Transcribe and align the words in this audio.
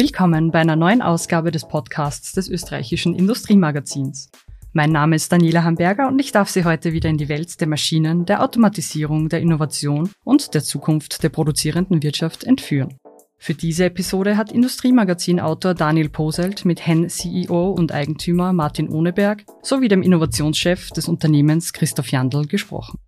Willkommen 0.00 0.52
bei 0.52 0.60
einer 0.60 0.76
neuen 0.76 1.02
Ausgabe 1.02 1.50
des 1.50 1.66
Podcasts 1.66 2.30
des 2.30 2.48
österreichischen 2.48 3.16
Industriemagazins. 3.16 4.30
Mein 4.72 4.92
Name 4.92 5.16
ist 5.16 5.32
Daniela 5.32 5.64
Hamberger 5.64 6.06
und 6.06 6.20
ich 6.20 6.30
darf 6.30 6.48
Sie 6.48 6.64
heute 6.64 6.92
wieder 6.92 7.10
in 7.10 7.18
die 7.18 7.28
Welt 7.28 7.60
der 7.60 7.66
Maschinen, 7.66 8.24
der 8.24 8.44
Automatisierung, 8.44 9.28
der 9.28 9.40
Innovation 9.40 10.08
und 10.22 10.54
der 10.54 10.62
Zukunft 10.62 11.24
der 11.24 11.30
produzierenden 11.30 12.00
Wirtschaft 12.00 12.44
entführen. 12.44 12.96
Für 13.38 13.54
diese 13.54 13.86
Episode 13.86 14.36
hat 14.36 14.52
Industriemagazin-Autor 14.52 15.74
Daniel 15.74 16.10
Poselt 16.10 16.64
mit 16.64 16.86
Hen-CEO 16.86 17.72
und 17.72 17.90
Eigentümer 17.90 18.52
Martin 18.52 18.90
Ohneberg 18.90 19.46
sowie 19.62 19.88
dem 19.88 20.02
Innovationschef 20.02 20.92
des 20.92 21.08
Unternehmens 21.08 21.72
Christoph 21.72 22.12
Jandl 22.12 22.46
gesprochen. 22.46 23.00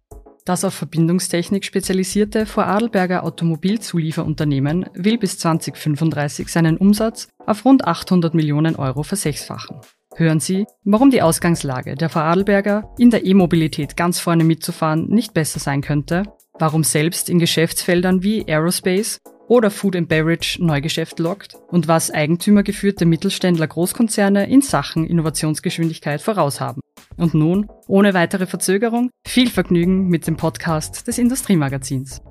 Das 0.45 0.65
auf 0.65 0.75
Verbindungstechnik 0.75 1.65
spezialisierte 1.65 2.47
Vorarlberger 2.47 3.25
Automobilzulieferunternehmen 3.25 4.87
will 4.95 5.19
bis 5.19 5.39
2035 5.39 6.49
seinen 6.49 6.77
Umsatz 6.77 7.29
auf 7.47 7.65
rund 7.65 7.85
800 7.85 8.35
Millionen 8.35 8.77
Euro 8.77 9.03
versechsfachen. 9.03 9.81
Hören 10.17 10.41
Sie, 10.41 10.67
warum 10.85 11.11
die 11.11 11.23
Ausgangslage 11.23 11.95
der 11.95 12.09
Vorarlberger, 12.09 12.93
in 12.99 13.11
der 13.11 13.25
E-Mobilität 13.25 13.97
ganz 13.97 14.19
vorne 14.19 14.45
mitzufahren, 14.45 15.09
nicht 15.09 15.35
besser 15.35 15.61
sein 15.61 15.83
könnte, 15.83 16.25
warum 16.59 16.85
selbst 16.85 17.31
in 17.31 17.39
Geschäftsfeldern 17.39 18.23
wie 18.23 18.45
Aerospace 18.47 19.21
oder 19.51 19.71
Food 19.73 19.97
and 19.97 20.09
Beverage 20.09 20.65
Neugeschäft 20.65 21.19
lockt 21.19 21.57
und 21.67 21.89
was 21.89 22.13
eigentümergeführte 22.13 23.05
Mittelständler 23.05 23.67
Großkonzerne 23.67 24.49
in 24.49 24.63
Sachen 24.63 25.05
Innovationsgeschwindigkeit 25.05 26.23
voraus 26.23 26.61
haben. 26.61 26.81
Und 27.17 27.35
nun, 27.35 27.69
ohne 27.89 28.15
weitere 28.15 28.47
Verzögerung, 28.47 29.11
viel 29.27 29.51
Vergnügen 29.51 30.07
mit 30.07 30.29
dem 30.29 30.37
Podcast 30.37 31.09
des 31.09 31.19
Industriemagazins. 31.19 32.23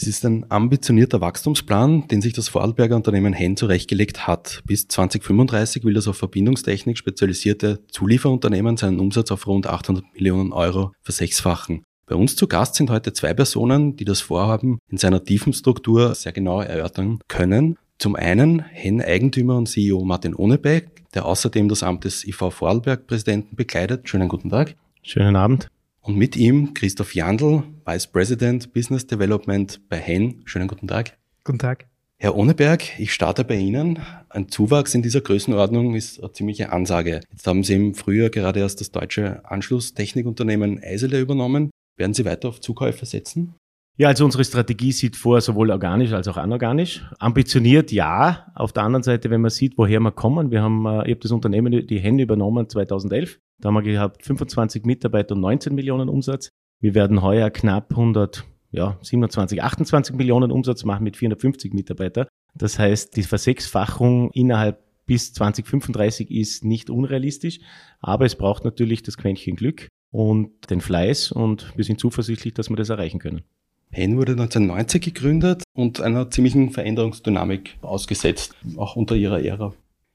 Es 0.00 0.06
ist 0.06 0.24
ein 0.24 0.46
ambitionierter 0.48 1.20
Wachstumsplan, 1.20 2.08
den 2.08 2.22
sich 2.22 2.32
das 2.32 2.48
Vorarlberger 2.48 2.96
Unternehmen 2.96 3.34
Hen 3.34 3.58
zurechtgelegt 3.58 4.26
hat. 4.26 4.62
Bis 4.64 4.88
2035 4.88 5.84
will 5.84 5.92
das 5.92 6.08
auf 6.08 6.16
Verbindungstechnik 6.16 6.96
spezialisierte 6.96 7.80
Zulieferunternehmen 7.88 8.78
seinen 8.78 8.98
Umsatz 8.98 9.30
auf 9.30 9.46
rund 9.46 9.66
800 9.66 10.02
Millionen 10.14 10.54
Euro 10.54 10.92
versechsfachen. 11.02 11.82
Bei 12.06 12.14
uns 12.14 12.34
zu 12.34 12.46
Gast 12.46 12.76
sind 12.76 12.88
heute 12.88 13.12
zwei 13.12 13.34
Personen, 13.34 13.94
die 13.94 14.06
das 14.06 14.22
Vorhaben 14.22 14.78
in 14.88 14.96
seiner 14.96 15.22
tiefen 15.22 15.52
Struktur 15.52 16.14
sehr 16.14 16.32
genau 16.32 16.62
erörtern 16.62 17.18
können. 17.28 17.76
Zum 17.98 18.16
einen 18.16 18.60
Hen-Eigentümer 18.60 19.58
und 19.58 19.68
CEO 19.68 20.02
Martin 20.06 20.34
Ohnebeck, 20.34 21.10
der 21.12 21.26
außerdem 21.26 21.68
das 21.68 21.82
Amt 21.82 22.04
des 22.04 22.26
IV 22.26 22.36
Vorarlberg-Präsidenten 22.36 23.54
bekleidet. 23.54 24.08
Schönen 24.08 24.30
guten 24.30 24.48
Tag. 24.48 24.76
Schönen 25.02 25.36
Abend. 25.36 25.68
Und 26.02 26.16
mit 26.16 26.36
ihm 26.36 26.72
Christoph 26.74 27.14
Jandl, 27.14 27.62
Vice 27.84 28.06
President 28.06 28.72
Business 28.72 29.06
Development 29.06 29.80
bei 29.88 29.98
Hen. 29.98 30.42
Schönen 30.46 30.66
guten 30.66 30.88
Tag. 30.88 31.18
Guten 31.44 31.58
Tag. 31.58 31.86
Herr 32.16 32.36
Ohneberg, 32.36 32.98
ich 32.98 33.12
starte 33.12 33.44
bei 33.44 33.56
Ihnen. 33.56 33.98
Ein 34.28 34.48
Zuwachs 34.48 34.94
in 34.94 35.02
dieser 35.02 35.20
Größenordnung 35.20 35.94
ist 35.94 36.20
eine 36.20 36.32
ziemliche 36.32 36.70
Ansage. 36.70 37.20
Jetzt 37.30 37.46
haben 37.46 37.64
Sie 37.64 37.74
im 37.74 37.94
Frühjahr 37.94 38.28
gerade 38.30 38.60
erst 38.60 38.80
das 38.80 38.90
deutsche 38.90 39.42
Anschlusstechnikunternehmen 39.44 40.82
Eisele 40.82 41.20
übernommen. 41.20 41.70
Werden 41.96 42.14
Sie 42.14 42.24
weiter 42.24 42.48
auf 42.48 42.60
Zukäufe 42.60 43.06
setzen? 43.06 43.54
Ja, 43.96 44.08
also 44.08 44.24
unsere 44.24 44.44
Strategie 44.44 44.92
sieht 44.92 45.16
vor, 45.16 45.40
sowohl 45.40 45.70
organisch 45.70 46.12
als 46.12 46.26
auch 46.26 46.38
anorganisch. 46.38 47.04
Ambitioniert 47.18 47.92
ja. 47.92 48.50
Auf 48.54 48.72
der 48.72 48.84
anderen 48.84 49.02
Seite, 49.02 49.28
wenn 49.28 49.42
man 49.42 49.50
sieht, 49.50 49.76
woher 49.76 50.00
wir 50.00 50.10
kommen, 50.10 50.50
wir 50.50 50.62
haben, 50.62 50.86
äh, 50.86 51.04
ich 51.04 51.10
habe 51.10 51.20
das 51.20 51.32
Unternehmen 51.32 51.86
die 51.86 52.00
Hände 52.00 52.22
übernommen 52.22 52.68
2011. 52.68 53.38
Da 53.58 53.68
haben 53.68 53.74
wir 53.74 53.82
gehabt 53.82 54.24
25 54.24 54.84
Mitarbeiter 54.84 55.34
und 55.34 55.42
19 55.42 55.74
Millionen 55.74 56.08
Umsatz. 56.08 56.48
Wir 56.80 56.94
werden 56.94 57.20
heuer 57.20 57.50
knapp 57.50 57.90
100, 57.90 58.44
ja, 58.70 58.96
27, 59.02 59.62
28 59.62 60.14
Millionen 60.16 60.50
Umsatz 60.50 60.84
machen 60.84 61.04
mit 61.04 61.18
450 61.18 61.74
Mitarbeitern. 61.74 62.26
Das 62.54 62.78
heißt, 62.78 63.16
die 63.16 63.22
Versechsfachung 63.22 64.30
innerhalb 64.32 64.82
bis 65.04 65.32
2035 65.34 66.30
ist 66.30 66.64
nicht 66.64 66.88
unrealistisch, 66.88 67.60
aber 68.00 68.24
es 68.24 68.36
braucht 68.36 68.64
natürlich 68.64 69.02
das 69.02 69.18
Quäntchen 69.18 69.56
Glück 69.56 69.88
und 70.10 70.70
den 70.70 70.80
Fleiß 70.80 71.32
und 71.32 71.76
wir 71.76 71.84
sind 71.84 72.00
zuversichtlich, 72.00 72.54
dass 72.54 72.70
wir 72.70 72.76
das 72.76 72.88
erreichen 72.88 73.18
können. 73.18 73.42
Hen 73.90 74.16
wurde 74.16 74.32
1990 74.32 75.02
gegründet 75.02 75.64
und 75.74 76.00
einer 76.00 76.30
ziemlichen 76.30 76.70
Veränderungsdynamik 76.70 77.76
ausgesetzt, 77.82 78.54
auch 78.76 78.96
unter 78.96 79.16
ihrer 79.16 79.42
Ära. 79.42 79.72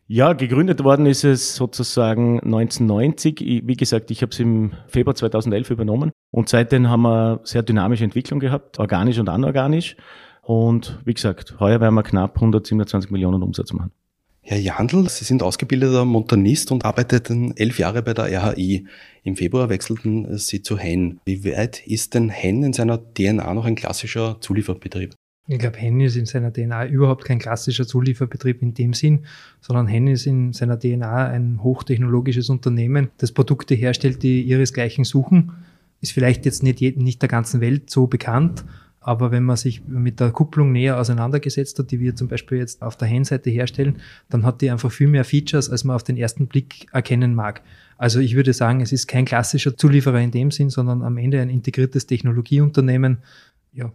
Ja, 0.07 0.33
gegründet 0.33 0.83
worden 0.83 1.07
ist 1.07 1.23
es 1.23 1.55
sozusagen 1.55 2.39
1990. 2.41 3.39
Wie 3.65 3.75
gesagt, 3.75 4.11
ich 4.11 4.21
habe 4.21 4.31
es 4.31 4.39
im 4.39 4.73
Februar 4.87 5.15
2011 5.15 5.71
übernommen 5.71 6.11
und 6.31 6.47
seitdem 6.47 6.87
haben 6.89 7.01
wir 7.01 7.41
sehr 7.43 7.63
dynamische 7.63 8.03
Entwicklung 8.03 8.39
gehabt, 8.39 8.79
organisch 8.79 9.17
und 9.17 9.29
anorganisch. 9.29 9.97
Und 10.43 10.99
wie 11.05 11.15
gesagt, 11.15 11.59
heuer 11.59 11.81
werden 11.81 11.95
wir 11.95 12.03
knapp 12.03 12.35
127 12.35 13.09
Millionen 13.09 13.41
Umsatz 13.41 13.73
machen. 13.73 13.91
Herr 14.47 14.59
Jandl, 14.59 15.09
Sie 15.09 15.25
sind 15.25 15.41
ausgebildeter 15.41 16.05
Montanist 16.05 16.71
und 16.71 16.85
arbeiteten 16.85 17.57
elf 17.57 17.79
Jahre 17.79 18.03
bei 18.03 18.13
der 18.13 18.25
RHI. 18.25 18.85
Im 19.23 19.35
Februar 19.35 19.69
wechselten 19.69 20.37
Sie 20.37 20.61
zu 20.61 20.77
Hen. 20.77 21.19
Wie 21.25 21.43
weit 21.45 21.81
ist 21.87 22.13
denn 22.13 22.29
Hen 22.29 22.61
in 22.61 22.71
seiner 22.71 22.99
DNA 22.99 23.55
noch 23.55 23.65
ein 23.65 23.73
klassischer 23.73 24.37
Zulieferbetrieb? 24.41 25.15
Ich 25.47 25.57
glaube, 25.57 25.79
Hen 25.79 25.99
ist 25.99 26.15
in 26.15 26.27
seiner 26.27 26.53
DNA 26.53 26.85
überhaupt 26.85 27.25
kein 27.25 27.39
klassischer 27.39 27.87
Zulieferbetrieb 27.87 28.61
in 28.61 28.75
dem 28.75 28.93
Sinn, 28.93 29.25
sondern 29.61 29.87
Hen 29.87 30.05
ist 30.05 30.27
in 30.27 30.53
seiner 30.53 30.77
DNA 30.77 31.25
ein 31.25 31.63
hochtechnologisches 31.63 32.51
Unternehmen, 32.51 33.09
das 33.17 33.31
Produkte 33.31 33.73
herstellt, 33.73 34.21
die 34.21 34.43
ihresgleichen 34.43 35.05
suchen. 35.05 35.53
Ist 36.01 36.11
vielleicht 36.11 36.45
jetzt 36.45 36.61
nicht, 36.61 36.81
nicht 36.81 37.19
der 37.19 37.29
ganzen 37.29 37.61
Welt 37.61 37.89
so 37.89 38.05
bekannt, 38.05 38.63
aber 39.05 39.29
wenn 39.29 39.43
man 39.43 39.55
sich 39.55 39.85
mit 39.87 40.19
der 40.19 40.31
Kupplung 40.31 40.71
näher 40.71 40.99
auseinandergesetzt 40.99 41.77
hat, 41.77 41.91
die 41.91 41.99
wir 41.99 42.15
zum 42.15 42.27
Beispiel 42.27 42.57
jetzt 42.57 42.81
auf 42.81 42.97
der 42.97 43.07
Handseite 43.07 43.51
herstellen, 43.51 43.97
dann 44.29 44.43
hat 44.43 44.61
die 44.61 44.71
einfach 44.71 44.91
viel 44.91 45.05
mehr 45.05 45.23
Features, 45.23 45.69
als 45.69 45.83
man 45.83 45.95
auf 45.95 46.01
den 46.01 46.17
ersten 46.17 46.47
Blick 46.47 46.87
erkennen 46.91 47.35
mag. 47.35 47.61
Also 47.99 48.19
ich 48.19 48.35
würde 48.35 48.51
sagen, 48.51 48.81
es 48.81 48.91
ist 48.91 49.05
kein 49.05 49.25
klassischer 49.25 49.77
Zulieferer 49.77 50.19
in 50.21 50.31
dem 50.31 50.49
Sinn, 50.49 50.71
sondern 50.71 51.03
am 51.03 51.17
Ende 51.17 51.39
ein 51.39 51.51
integriertes 51.51 52.07
Technologieunternehmen. 52.07 53.19
Ja. 53.73 53.91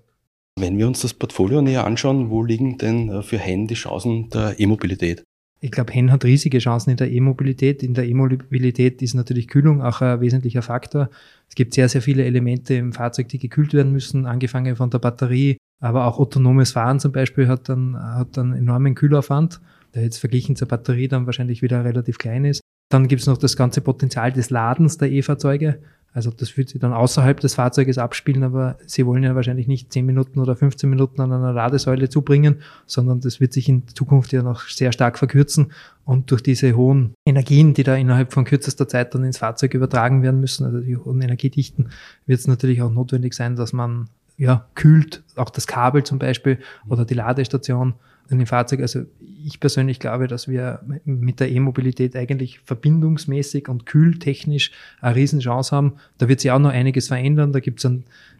Wenn 0.56 0.78
wir 0.78 0.86
uns 0.86 1.00
das 1.00 1.12
Portfolio 1.12 1.60
näher 1.60 1.84
anschauen, 1.84 2.30
wo 2.30 2.44
liegen 2.44 2.78
denn 2.78 3.08
äh, 3.08 3.22
für 3.22 3.38
Hen 3.38 3.66
die 3.66 3.74
Chancen 3.74 4.30
der 4.30 4.60
E-Mobilität? 4.60 5.24
Ich 5.62 5.70
glaube, 5.70 5.92
Hen 5.92 6.10
hat 6.10 6.24
riesige 6.24 6.58
Chancen 6.58 6.90
in 6.90 6.96
der 6.96 7.10
E-Mobilität. 7.10 7.82
In 7.82 7.92
der 7.92 8.06
E-Mobilität 8.06 9.02
ist 9.02 9.12
natürlich 9.14 9.46
Kühlung 9.46 9.82
auch 9.82 10.00
ein 10.00 10.20
wesentlicher 10.20 10.62
Faktor. 10.62 11.10
Es 11.48 11.54
gibt 11.54 11.74
sehr, 11.74 11.88
sehr 11.90 12.00
viele 12.00 12.24
Elemente 12.24 12.74
im 12.74 12.94
Fahrzeug, 12.94 13.28
die 13.28 13.38
gekühlt 13.38 13.74
werden 13.74 13.92
müssen, 13.92 14.24
angefangen 14.24 14.74
von 14.76 14.88
der 14.88 15.00
Batterie, 15.00 15.58
aber 15.80 16.06
auch 16.06 16.18
autonomes 16.18 16.72
Fahren 16.72 16.98
zum 16.98 17.12
Beispiel 17.12 17.46
hat 17.46 17.68
dann, 17.68 17.94
hat 17.96 18.38
dann 18.38 18.54
enormen 18.54 18.94
Kühlaufwand, 18.94 19.60
der 19.94 20.02
jetzt 20.02 20.18
verglichen 20.18 20.56
zur 20.56 20.68
Batterie 20.68 21.08
dann 21.08 21.26
wahrscheinlich 21.26 21.60
wieder 21.60 21.84
relativ 21.84 22.16
klein 22.16 22.46
ist. 22.46 22.62
Dann 22.90 23.06
gibt 23.06 23.20
es 23.20 23.26
noch 23.26 23.38
das 23.38 23.56
ganze 23.56 23.82
Potenzial 23.82 24.32
des 24.32 24.48
Ladens 24.48 24.96
der 24.96 25.10
E-Fahrzeuge. 25.12 25.80
Also 26.12 26.30
das 26.30 26.56
wird 26.56 26.68
sich 26.68 26.80
dann 26.80 26.92
außerhalb 26.92 27.38
des 27.38 27.54
Fahrzeuges 27.54 27.98
abspielen, 27.98 28.42
aber 28.42 28.78
Sie 28.84 29.06
wollen 29.06 29.22
ja 29.22 29.34
wahrscheinlich 29.36 29.68
nicht 29.68 29.92
10 29.92 30.04
Minuten 30.04 30.40
oder 30.40 30.56
15 30.56 30.90
Minuten 30.90 31.20
an 31.20 31.32
einer 31.32 31.52
Ladesäule 31.52 32.08
zubringen, 32.08 32.62
sondern 32.86 33.20
das 33.20 33.40
wird 33.40 33.52
sich 33.52 33.68
in 33.68 33.86
Zukunft 33.86 34.32
ja 34.32 34.42
noch 34.42 34.62
sehr 34.62 34.92
stark 34.92 35.18
verkürzen. 35.18 35.72
Und 36.04 36.32
durch 36.32 36.42
diese 36.42 36.74
hohen 36.74 37.14
Energien, 37.24 37.74
die 37.74 37.84
da 37.84 37.94
innerhalb 37.94 38.32
von 38.32 38.44
kürzester 38.44 38.88
Zeit 38.88 39.14
dann 39.14 39.22
ins 39.22 39.38
Fahrzeug 39.38 39.74
übertragen 39.74 40.22
werden 40.22 40.40
müssen, 40.40 40.66
also 40.66 40.80
die 40.80 40.96
hohen 40.96 41.22
Energiedichten, 41.22 41.90
wird 42.26 42.40
es 42.40 42.48
natürlich 42.48 42.82
auch 42.82 42.90
notwendig 42.90 43.34
sein, 43.34 43.54
dass 43.54 43.72
man 43.72 44.08
ja 44.36 44.66
kühlt, 44.74 45.22
auch 45.36 45.50
das 45.50 45.66
Kabel 45.66 46.02
zum 46.02 46.18
Beispiel 46.18 46.58
oder 46.88 47.04
die 47.04 47.14
Ladestation 47.14 47.94
in 48.30 48.38
dem 48.38 48.46
Fahrzeug. 48.46 48.80
Also 48.80 49.02
ich 49.44 49.60
persönlich 49.60 49.98
glaube, 49.98 50.28
dass 50.28 50.48
wir 50.48 50.80
mit 51.04 51.40
der 51.40 51.50
E-Mobilität 51.50 52.14
eigentlich 52.16 52.60
verbindungsmäßig 52.60 53.68
und 53.68 53.86
kühltechnisch 53.86 54.70
eine 55.00 55.16
Riesenchance 55.16 55.74
haben. 55.74 55.94
Da 56.18 56.28
wird 56.28 56.40
sich 56.40 56.50
auch 56.50 56.58
noch 56.58 56.70
einiges 56.70 57.08
verändern. 57.08 57.52
Da 57.52 57.60
gibt 57.60 57.84
es 57.84 57.90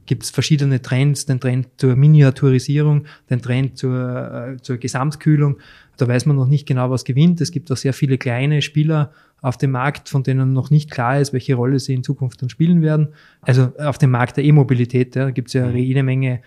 gibt's 0.06 0.30
verschiedene 0.30 0.82
Trends, 0.82 1.26
den 1.26 1.40
Trend 1.40 1.68
zur 1.76 1.94
Miniaturisierung, 1.94 3.06
den 3.28 3.42
Trend 3.42 3.78
zur, 3.78 4.54
äh, 4.54 4.62
zur 4.62 4.76
Gesamtkühlung. 4.78 5.58
Da 5.96 6.08
weiß 6.08 6.26
man 6.26 6.36
noch 6.36 6.48
nicht 6.48 6.66
genau, 6.66 6.90
was 6.90 7.04
gewinnt. 7.04 7.40
Es 7.40 7.52
gibt 7.52 7.70
auch 7.70 7.76
sehr 7.76 7.92
viele 7.92 8.18
kleine 8.18 8.62
Spieler 8.62 9.12
auf 9.42 9.56
dem 9.56 9.70
Markt, 9.70 10.08
von 10.08 10.22
denen 10.22 10.52
noch 10.52 10.70
nicht 10.70 10.90
klar 10.90 11.20
ist, 11.20 11.32
welche 11.32 11.54
Rolle 11.54 11.78
sie 11.78 11.94
in 11.94 12.02
Zukunft 12.02 12.42
dann 12.42 12.48
spielen 12.48 12.82
werden. 12.82 13.08
Also 13.42 13.72
auf 13.78 13.98
dem 13.98 14.10
Markt 14.10 14.36
der 14.36 14.44
E-Mobilität 14.44 15.16
ja, 15.16 15.30
gibt 15.30 15.48
es 15.48 15.54
ja 15.54 15.70
jede 15.70 16.02
Menge 16.02 16.40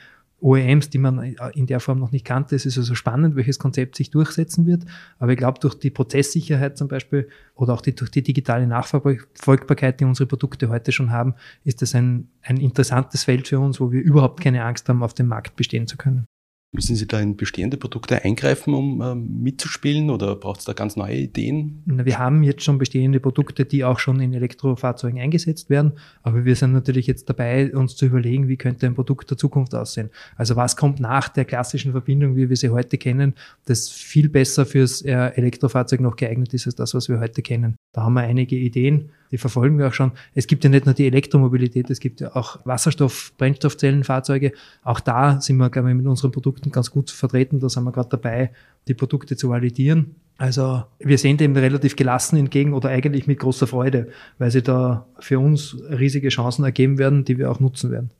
OEMs, 0.44 0.90
die 0.90 0.98
man 0.98 1.36
in 1.54 1.68
der 1.68 1.80
Form 1.80 2.00
noch 2.00 2.12
nicht 2.12 2.26
kannte. 2.26 2.56
Es 2.56 2.66
ist 2.66 2.78
also 2.78 2.96
spannend, 2.96 3.36
welches 3.36 3.60
Konzept 3.60 3.96
sich 3.96 4.12
durchsetzen 4.12 4.66
wird. 4.66 4.84
Aber 5.18 5.32
ich 5.32 5.38
glaube, 5.38 5.60
durch 5.60 5.76
die 5.76 5.90
Prozesssicherheit 5.90 6.78
zum 6.78 6.90
Beispiel 6.90 7.30
oder 7.56 7.74
auch 7.74 7.82
die, 7.82 7.96
durch 7.96 8.12
die 8.12 8.22
digitale 8.22 8.68
Nachverfolgbarkeit, 8.68 10.00
die 10.00 10.06
unsere 10.06 10.28
Produkte 10.28 10.70
heute 10.70 10.92
schon 10.92 11.12
haben, 11.12 11.36
ist 11.64 11.82
das 11.82 11.96
ein, 11.96 12.28
ein 12.42 12.58
interessantes 12.58 13.24
Feld 13.24 13.48
für 13.48 13.60
uns, 13.60 13.80
wo 13.80 13.92
wir 13.92 14.02
überhaupt 14.02 14.42
keine 14.42 14.64
Angst 14.66 14.90
haben, 14.90 15.02
auf 15.02 15.14
dem 15.14 15.28
Markt 15.28 15.56
bestehen 15.56 15.88
zu 15.88 15.96
können. 15.98 16.28
Müssen 16.76 16.96
Sie 16.96 17.06
da 17.06 17.20
in 17.20 17.38
bestehende 17.38 17.78
Produkte 17.78 18.24
eingreifen, 18.26 18.74
um 18.74 19.00
äh, 19.00 19.14
mitzuspielen 19.14 20.10
oder 20.10 20.36
braucht 20.36 20.62
es 20.62 20.66
da 20.66 20.74
ganz 20.74 20.96
neue 20.96 21.18
Ideen? 21.18 21.84
Wir 21.86 22.18
haben 22.18 22.42
jetzt 22.42 22.64
schon 22.64 22.80
bestehende 22.80 23.20
Produkte, 23.20 23.64
die 23.64 23.84
auch 23.84 24.00
schon 24.00 24.20
in 24.20 24.34
Elektrofahrzeugen 24.34 25.20
eingesetzt 25.20 25.70
werden, 25.70 25.92
aber 26.24 26.46
wir 26.46 26.56
sind 26.56 26.74
natürlich 26.74 27.06
jetzt 27.06 27.30
dabei, 27.30 27.72
uns 27.76 27.96
zu 27.96 28.08
überlegen, 28.08 28.48
wie 28.48 28.58
könnte 28.58 28.88
ein 28.88 28.96
Produkt 28.96 29.30
der 29.30 29.38
Zukunft 29.38 29.76
aussehen. 29.76 30.10
Also 30.36 30.56
was 30.56 30.76
kommt 30.76 31.00
nach 31.00 31.30
der 31.30 31.46
klassischen 31.46 31.92
Verbindung, 31.92 32.36
wie 32.36 32.50
wir 32.50 32.58
sie 32.58 32.70
heute 32.70 32.98
kennen, 32.98 33.36
das 33.66 33.90
viel 33.90 34.28
besser 34.28 34.66
fürs 34.66 35.04
äh, 35.04 35.14
Elektrofahrzeug 35.14 36.00
noch 36.00 36.16
geeignet 36.16 36.56
ist 36.56 36.66
als 36.66 36.74
das, 36.76 36.96
was 36.96 37.08
wir 37.08 37.20
heute 37.20 37.44
kennen. 37.44 37.76
Da 37.92 38.02
haben 38.02 38.16
wir 38.16 38.22
einige 38.22 38.56
Ideen 38.56 39.12
die 39.34 39.40
verfolgen 39.40 39.80
wir 39.80 39.88
auch 39.88 39.94
schon. 39.94 40.12
Es 40.36 40.46
gibt 40.46 40.64
ja 40.64 40.70
nicht 40.70 40.86
nur 40.86 40.94
die 40.94 41.08
Elektromobilität, 41.08 41.90
es 41.90 42.00
gibt 42.00 42.22
ja 42.22 42.36
auch 42.36 42.64
Wasserstoff-, 42.66 43.34
Brennstoffzellenfahrzeuge. 43.40 44.52
Auch 44.84 45.00
da 45.00 45.42
sind 45.42 45.58
wir, 45.58 45.72
glaube 45.72 45.90
ich, 45.90 45.96
mit 45.96 46.06
unseren 46.06 46.32
Produkten 46.32 46.72
ganz 46.72 46.92
gut 46.92 47.10
vertreten. 47.10 47.60
Da 47.60 47.68
sind 47.68 47.84
wir 47.84 47.92
gerade 47.92 48.10
dabei, 48.10 48.52
die 48.88 48.94
Produkte 48.94 49.36
zu 49.36 49.50
validieren. 49.50 50.16
Also 50.38 50.84
wir 51.00 51.18
sehen 51.18 51.38
dem 51.38 51.56
relativ 51.56 51.96
gelassen 51.96 52.38
entgegen 52.38 52.76
oder 52.76 52.90
eigentlich 52.90 53.26
mit 53.26 53.40
großer 53.40 53.66
Freude, 53.66 54.10
weil 54.38 54.52
sie 54.52 54.62
da 54.62 55.08
für 55.20 55.40
uns 55.40 55.78
riesige 55.90 56.30
Chancen 56.30 56.64
ergeben 56.64 57.00
werden, 57.00 57.26
die 57.26 57.40
wir 57.40 57.50
auch 57.50 57.60
nutzen 57.60 57.90
werden. 57.90 58.12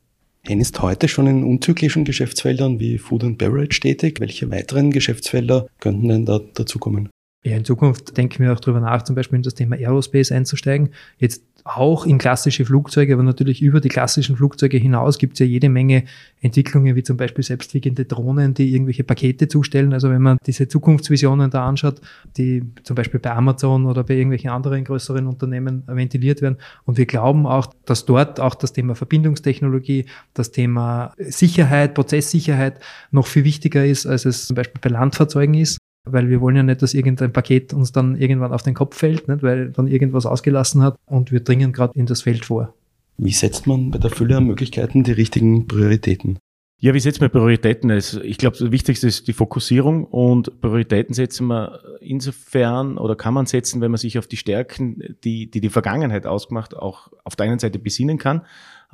Hen 0.42 0.60
ist 0.60 0.82
heute 0.82 1.06
schon 1.06 1.28
in 1.28 1.44
unzyklischen 1.44 2.04
Geschäftsfeldern 2.04 2.80
wie 2.80 2.98
Food 2.98 3.22
and 3.22 3.38
Beverage 3.38 3.78
tätig. 3.78 4.18
Welche 4.18 4.50
weiteren 4.50 4.90
Geschäftsfelder 4.90 5.68
könnten 5.78 6.08
denn 6.08 6.26
da 6.26 6.40
dazukommen? 6.54 7.08
Ja, 7.44 7.58
in 7.58 7.64
Zukunft 7.64 8.16
denken 8.16 8.42
wir 8.42 8.54
auch 8.54 8.60
darüber 8.60 8.80
nach, 8.80 9.02
zum 9.02 9.14
Beispiel 9.14 9.36
in 9.36 9.42
das 9.42 9.54
Thema 9.54 9.76
Aerospace 9.76 10.32
einzusteigen. 10.32 10.88
Jetzt 11.18 11.42
auch 11.64 12.06
in 12.06 12.16
klassische 12.16 12.64
Flugzeuge, 12.64 13.14
aber 13.14 13.22
natürlich 13.22 13.60
über 13.60 13.80
die 13.80 13.90
klassischen 13.90 14.36
Flugzeuge 14.36 14.78
hinaus 14.78 15.18
gibt 15.18 15.34
es 15.34 15.38
ja 15.40 15.46
jede 15.46 15.68
Menge 15.68 16.04
Entwicklungen, 16.40 16.94
wie 16.94 17.02
zum 17.02 17.18
Beispiel 17.18 17.44
selbstfliegende 17.44 18.06
Drohnen, 18.06 18.54
die 18.54 18.74
irgendwelche 18.74 19.04
Pakete 19.04 19.48
zustellen. 19.48 19.92
Also 19.92 20.10
wenn 20.10 20.22
man 20.22 20.38
diese 20.46 20.68
Zukunftsvisionen 20.68 21.50
da 21.50 21.66
anschaut, 21.66 22.00
die 22.36 22.62
zum 22.82 22.96
Beispiel 22.96 23.20
bei 23.20 23.30
Amazon 23.30 23.86
oder 23.86 24.04
bei 24.04 24.14
irgendwelchen 24.14 24.50
anderen 24.50 24.84
größeren 24.84 25.26
Unternehmen 25.26 25.84
ventiliert 25.86 26.40
werden. 26.40 26.56
Und 26.84 26.96
wir 26.96 27.06
glauben 27.06 27.46
auch, 27.46 27.66
dass 27.84 28.06
dort 28.06 28.40
auch 28.40 28.54
das 28.54 28.72
Thema 28.72 28.94
Verbindungstechnologie, 28.94 30.06
das 30.32 30.50
Thema 30.50 31.12
Sicherheit, 31.18 31.94
Prozesssicherheit 31.94 32.80
noch 33.10 33.26
viel 33.26 33.44
wichtiger 33.44 33.84
ist, 33.84 34.06
als 34.06 34.24
es 34.26 34.46
zum 34.46 34.56
Beispiel 34.56 34.80
bei 34.82 34.90
Landfahrzeugen 34.90 35.54
ist 35.54 35.78
weil 36.04 36.28
wir 36.28 36.40
wollen 36.40 36.56
ja 36.56 36.62
nicht, 36.62 36.82
dass 36.82 36.94
irgendein 36.94 37.32
Paket 37.32 37.72
uns 37.72 37.92
dann 37.92 38.16
irgendwann 38.16 38.52
auf 38.52 38.62
den 38.62 38.74
Kopf 38.74 38.96
fällt, 38.96 39.28
nicht? 39.28 39.42
weil 39.42 39.70
dann 39.70 39.86
irgendwas 39.86 40.26
ausgelassen 40.26 40.82
hat 40.82 40.96
und 41.06 41.32
wir 41.32 41.40
dringen 41.40 41.72
gerade 41.72 41.98
in 41.98 42.06
das 42.06 42.22
Feld 42.22 42.44
vor. 42.44 42.74
Wie 43.16 43.32
setzt 43.32 43.66
man 43.66 43.90
bei 43.90 43.98
der 43.98 44.10
Fülle 44.10 44.36
an 44.36 44.46
Möglichkeiten 44.46 45.04
die 45.04 45.12
richtigen 45.12 45.66
Prioritäten? 45.66 46.38
Ja, 46.80 46.92
wie 46.92 47.00
setzt 47.00 47.20
man 47.20 47.30
Prioritäten? 47.30 47.90
Also 47.90 48.20
ich 48.20 48.36
glaube, 48.36 48.58
das 48.58 48.70
Wichtigste 48.70 49.06
ist 49.06 49.26
die 49.28 49.32
Fokussierung 49.32 50.04
und 50.04 50.60
Prioritäten 50.60 51.14
setzen 51.14 51.46
wir 51.46 51.80
insofern 52.00 52.98
oder 52.98 53.16
kann 53.16 53.32
man 53.32 53.46
setzen, 53.46 53.80
wenn 53.80 53.90
man 53.90 53.98
sich 53.98 54.18
auf 54.18 54.26
die 54.26 54.36
Stärken, 54.36 55.16
die 55.24 55.50
die, 55.50 55.60
die 55.60 55.70
Vergangenheit 55.70 56.26
ausgemacht, 56.26 56.76
auch 56.76 57.10
auf 57.22 57.36
der 57.36 57.46
einen 57.46 57.60
Seite 57.60 57.78
besinnen 57.78 58.18
kann, 58.18 58.42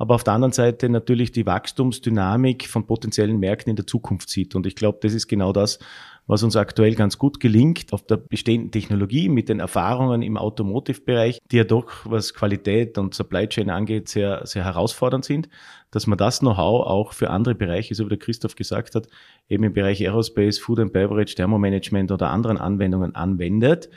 aber 0.01 0.15
auf 0.15 0.23
der 0.23 0.33
anderen 0.33 0.51
Seite 0.51 0.89
natürlich 0.89 1.31
die 1.31 1.45
Wachstumsdynamik 1.45 2.67
von 2.67 2.87
potenziellen 2.87 3.39
Märkten 3.39 3.69
in 3.69 3.75
der 3.75 3.85
Zukunft 3.85 4.31
sieht. 4.31 4.55
Und 4.55 4.65
ich 4.65 4.75
glaube, 4.75 4.97
das 4.99 5.13
ist 5.13 5.27
genau 5.27 5.53
das, 5.53 5.77
was 6.25 6.41
uns 6.41 6.55
aktuell 6.55 6.95
ganz 6.95 7.19
gut 7.19 7.39
gelingt 7.39 7.93
auf 7.93 8.03
der 8.07 8.17
bestehenden 8.17 8.71
Technologie 8.71 9.29
mit 9.29 9.47
den 9.47 9.59
Erfahrungen 9.59 10.23
im 10.23 10.37
Automotive-Bereich, 10.37 11.37
die 11.51 11.57
ja 11.57 11.65
doch, 11.65 11.91
was 12.05 12.33
Qualität 12.33 12.97
und 12.97 13.13
Supply 13.13 13.47
Chain 13.47 13.69
angeht, 13.69 14.09
sehr, 14.09 14.41
sehr 14.47 14.63
herausfordernd 14.63 15.23
sind, 15.23 15.49
dass 15.91 16.07
man 16.07 16.17
das 16.17 16.39
Know-how 16.39 16.87
auch 16.87 17.13
für 17.13 17.29
andere 17.29 17.53
Bereiche, 17.53 17.93
so 17.93 18.05
wie 18.05 18.09
der 18.09 18.17
Christoph 18.17 18.55
gesagt 18.55 18.95
hat, 18.95 19.07
eben 19.49 19.63
im 19.65 19.73
Bereich 19.73 20.01
Aerospace, 20.01 20.57
Food 20.57 20.79
and 20.79 20.93
Beverage, 20.93 21.35
Thermomanagement 21.35 22.11
oder 22.11 22.31
anderen 22.31 22.57
Anwendungen 22.57 23.13
anwendet. 23.13 23.87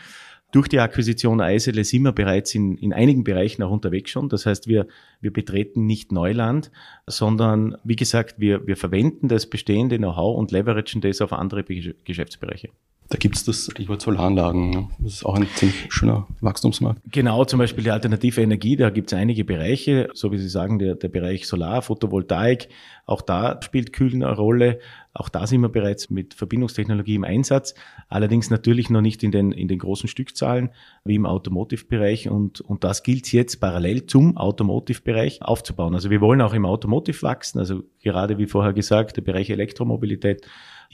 Durch 0.54 0.68
die 0.68 0.78
Akquisition 0.78 1.40
Eisele 1.40 1.82
sind 1.82 2.04
wir 2.04 2.12
bereits 2.12 2.54
in, 2.54 2.78
in 2.78 2.92
einigen 2.92 3.24
Bereichen 3.24 3.64
auch 3.64 3.72
unterwegs 3.72 4.12
schon. 4.12 4.28
Das 4.28 4.46
heißt, 4.46 4.68
wir, 4.68 4.86
wir 5.20 5.32
betreten 5.32 5.84
nicht 5.84 6.12
Neuland, 6.12 6.70
sondern 7.08 7.76
wie 7.82 7.96
gesagt, 7.96 8.36
wir, 8.38 8.64
wir 8.64 8.76
verwenden 8.76 9.26
das 9.26 9.46
bestehende 9.46 9.98
Know-how 9.98 10.38
und 10.38 10.52
leveragen 10.52 11.00
das 11.00 11.20
auf 11.20 11.32
andere 11.32 11.64
Geschäftsbereiche. 11.64 12.68
Da 13.08 13.18
gibt 13.18 13.34
es 13.34 13.44
das 13.44 13.68
Stichwort 13.70 14.00
Solaranlagen. 14.00 14.90
Das 15.00 15.14
ist 15.14 15.26
auch 15.26 15.34
ein 15.34 15.46
ziemlich 15.56 15.92
schöner 15.92 16.28
Wachstumsmarkt. 16.40 17.02
Genau, 17.10 17.44
zum 17.44 17.58
Beispiel 17.58 17.82
die 17.82 17.90
alternative 17.90 18.40
Energie, 18.40 18.76
da 18.76 18.90
gibt 18.90 19.12
es 19.12 19.18
einige 19.18 19.44
Bereiche, 19.44 20.08
so 20.14 20.30
wie 20.30 20.38
Sie 20.38 20.48
sagen, 20.48 20.78
der, 20.78 20.94
der 20.94 21.08
Bereich 21.08 21.48
Solar, 21.48 21.82
Photovoltaik, 21.82 22.68
auch 23.06 23.20
da 23.20 23.60
spielt 23.60 23.92
Kühlen 23.92 24.22
eine 24.22 24.36
Rolle. 24.36 24.78
Auch 25.14 25.28
da 25.28 25.46
sind 25.46 25.60
wir 25.60 25.68
bereits 25.68 26.10
mit 26.10 26.34
Verbindungstechnologie 26.34 27.14
im 27.14 27.24
Einsatz, 27.24 27.74
allerdings 28.08 28.50
natürlich 28.50 28.90
noch 28.90 29.00
nicht 29.00 29.22
in 29.22 29.30
den, 29.30 29.52
in 29.52 29.68
den 29.68 29.78
großen 29.78 30.08
Stückzahlen 30.08 30.70
wie 31.04 31.14
im 31.14 31.24
Automotive-Bereich 31.24 32.28
und, 32.28 32.60
und 32.60 32.82
das 32.82 33.04
gilt 33.04 33.32
jetzt 33.32 33.60
parallel 33.60 34.06
zum 34.06 34.36
Automotive-Bereich 34.36 35.42
aufzubauen. 35.42 35.94
Also 35.94 36.10
wir 36.10 36.20
wollen 36.20 36.40
auch 36.40 36.52
im 36.52 36.66
Automotive 36.66 37.22
wachsen, 37.22 37.60
also 37.60 37.84
gerade 38.02 38.38
wie 38.38 38.46
vorher 38.46 38.72
gesagt, 38.72 39.16
der 39.16 39.22
Bereich 39.22 39.50
Elektromobilität 39.50 40.44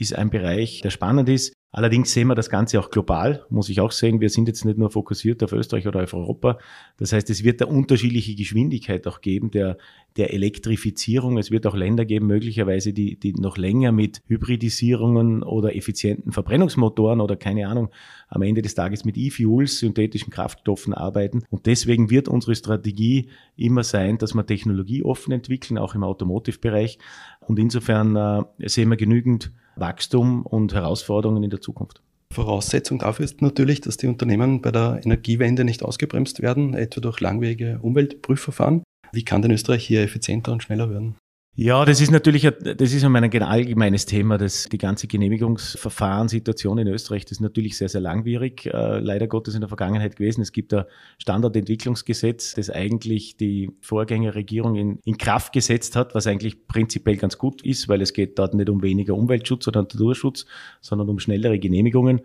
ist 0.01 0.15
ein 0.15 0.31
Bereich, 0.31 0.81
der 0.81 0.89
spannend 0.89 1.29
ist. 1.29 1.53
Allerdings 1.73 2.11
sehen 2.11 2.27
wir 2.27 2.35
das 2.35 2.49
Ganze 2.49 2.79
auch 2.81 2.89
global, 2.89 3.45
muss 3.49 3.69
ich 3.69 3.79
auch 3.79 3.91
sehen. 3.91 4.19
Wir 4.19 4.29
sind 4.29 4.49
jetzt 4.49 4.65
nicht 4.65 4.77
nur 4.77 4.89
fokussiert 4.89 5.41
auf 5.41 5.53
Österreich 5.53 5.87
oder 5.87 6.03
auf 6.03 6.13
Europa. 6.13 6.57
Das 6.97 7.13
heißt, 7.13 7.29
es 7.29 7.45
wird 7.45 7.61
da 7.61 7.65
unterschiedliche 7.65 8.35
Geschwindigkeit 8.35 9.07
auch 9.07 9.21
geben 9.21 9.51
der, 9.51 9.77
der 10.17 10.33
Elektrifizierung. 10.33 11.37
Es 11.37 11.49
wird 11.49 11.65
auch 11.65 11.75
Länder 11.75 12.03
geben, 12.03 12.27
möglicherweise, 12.27 12.91
die, 12.91 13.17
die 13.17 13.31
noch 13.33 13.57
länger 13.57 13.93
mit 13.93 14.21
Hybridisierungen 14.27 15.43
oder 15.43 15.73
effizienten 15.73 16.33
Verbrennungsmotoren 16.33 17.21
oder 17.21 17.37
keine 17.37 17.69
Ahnung, 17.69 17.89
am 18.27 18.41
Ende 18.41 18.61
des 18.61 18.75
Tages 18.75 19.05
mit 19.05 19.15
E-Fuels, 19.15 19.79
synthetischen 19.79 20.29
Kraftstoffen 20.29 20.93
arbeiten. 20.93 21.43
Und 21.49 21.67
deswegen 21.67 22.09
wird 22.09 22.27
unsere 22.27 22.55
Strategie 22.55 23.29
immer 23.55 23.85
sein, 23.85 24.17
dass 24.17 24.33
wir 24.33 24.45
Technologie 24.45 25.03
offen 25.03 25.31
entwickeln, 25.31 25.77
auch 25.77 25.95
im 25.95 26.03
Automotive-Bereich. 26.03 26.97
Und 27.39 27.59
insofern 27.59 28.15
äh, 28.17 28.67
sehen 28.67 28.89
wir 28.89 28.97
genügend 28.97 29.53
Wachstum 29.75 30.45
und 30.45 30.73
Herausforderungen 30.73 31.43
in 31.43 31.49
der 31.49 31.61
Zukunft. 31.61 32.01
Voraussetzung 32.31 32.99
dafür 32.99 33.25
ist 33.25 33.41
natürlich, 33.41 33.81
dass 33.81 33.97
die 33.97 34.07
Unternehmen 34.07 34.61
bei 34.61 34.71
der 34.71 35.01
Energiewende 35.03 35.65
nicht 35.65 35.83
ausgebremst 35.83 36.41
werden, 36.41 36.73
etwa 36.73 37.01
durch 37.01 37.19
langwierige 37.19 37.79
Umweltprüfverfahren. 37.81 38.83
Wie 39.11 39.25
kann 39.25 39.41
denn 39.41 39.51
Österreich 39.51 39.85
hier 39.85 40.01
effizienter 40.01 40.53
und 40.53 40.63
schneller 40.63 40.89
werden? 40.89 41.17
Ja, 41.63 41.85
das 41.85 42.01
ist 42.01 42.09
natürlich, 42.09 42.41
das 42.41 42.91
ist 42.91 43.03
ein 43.03 43.43
allgemeines 43.43 44.07
Thema, 44.07 44.39
das, 44.39 44.63
die 44.63 44.79
ganze 44.79 45.05
Genehmigungsverfahrenssituation 45.05 46.79
in 46.79 46.87
Österreich, 46.87 47.25
das 47.25 47.33
ist 47.33 47.39
natürlich 47.39 47.77
sehr, 47.77 47.87
sehr 47.87 48.01
langwierig, 48.01 48.65
äh, 48.65 48.97
leider 48.97 49.27
Gottes 49.27 49.53
in 49.53 49.61
der 49.61 49.67
Vergangenheit 49.67 50.15
gewesen. 50.15 50.41
Es 50.41 50.53
gibt 50.53 50.73
ein 50.73 50.85
Standardentwicklungsgesetz, 51.19 52.55
das 52.55 52.71
eigentlich 52.71 53.37
die 53.37 53.69
Vorgängerregierung 53.79 54.73
in, 54.73 54.99
in 55.03 55.19
Kraft 55.19 55.53
gesetzt 55.53 55.95
hat, 55.95 56.15
was 56.15 56.25
eigentlich 56.25 56.65
prinzipiell 56.65 57.17
ganz 57.17 57.37
gut 57.37 57.61
ist, 57.61 57.87
weil 57.87 58.01
es 58.01 58.13
geht 58.13 58.39
dort 58.39 58.55
nicht 58.55 58.67
um 58.71 58.81
weniger 58.81 59.13
Umweltschutz 59.13 59.67
oder 59.67 59.83
Naturschutz, 59.83 60.47
sondern 60.79 61.09
um 61.09 61.19
schnellere 61.19 61.59
Genehmigungen. 61.59 62.21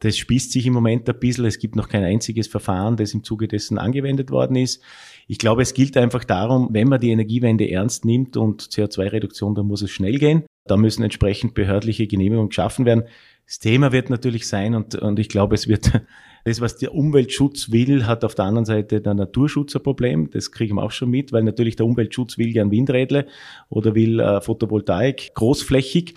Das 0.00 0.16
spießt 0.16 0.52
sich 0.52 0.66
im 0.66 0.72
Moment 0.72 1.08
ein 1.08 1.18
bisschen. 1.18 1.44
Es 1.44 1.58
gibt 1.58 1.76
noch 1.76 1.88
kein 1.88 2.04
einziges 2.04 2.48
Verfahren, 2.48 2.96
das 2.96 3.14
im 3.14 3.24
Zuge 3.24 3.48
dessen 3.48 3.78
angewendet 3.78 4.30
worden 4.30 4.56
ist. 4.56 4.82
Ich 5.26 5.38
glaube, 5.38 5.62
es 5.62 5.74
gilt 5.74 5.96
einfach 5.96 6.24
darum, 6.24 6.68
wenn 6.72 6.88
man 6.88 7.00
die 7.00 7.10
Energiewende 7.10 7.70
ernst 7.70 8.04
nimmt 8.04 8.36
und 8.36 8.62
CO2-Reduktion, 8.62 9.54
dann 9.54 9.66
muss 9.66 9.82
es 9.82 9.90
schnell 9.90 10.18
gehen. 10.18 10.44
Da 10.66 10.76
müssen 10.76 11.02
entsprechend 11.02 11.54
behördliche 11.54 12.06
Genehmigungen 12.06 12.48
geschaffen 12.48 12.84
werden. 12.84 13.04
Das 13.46 13.60
Thema 13.60 13.92
wird 13.92 14.10
natürlich 14.10 14.48
sein 14.48 14.74
und, 14.74 14.96
und 14.96 15.20
ich 15.20 15.28
glaube, 15.28 15.54
es 15.54 15.68
wird 15.68 15.92
das, 16.44 16.60
was 16.60 16.76
der 16.76 16.94
Umweltschutz 16.94 17.70
will, 17.70 18.06
hat 18.06 18.24
auf 18.24 18.34
der 18.34 18.44
anderen 18.44 18.64
Seite 18.64 19.00
der 19.00 19.14
Naturschutz 19.14 19.76
ein 19.76 19.82
Problem. 19.82 20.30
Das 20.30 20.50
kriegen 20.50 20.76
wir 20.76 20.82
auch 20.82 20.90
schon 20.90 21.10
mit, 21.10 21.32
weil 21.32 21.44
natürlich 21.44 21.76
der 21.76 21.86
Umweltschutz 21.86 22.38
will 22.38 22.52
gern 22.52 22.72
Windrädle 22.72 23.26
oder 23.68 23.94
will 23.94 24.18
äh, 24.18 24.40
Photovoltaik 24.40 25.32
großflächig. 25.34 26.14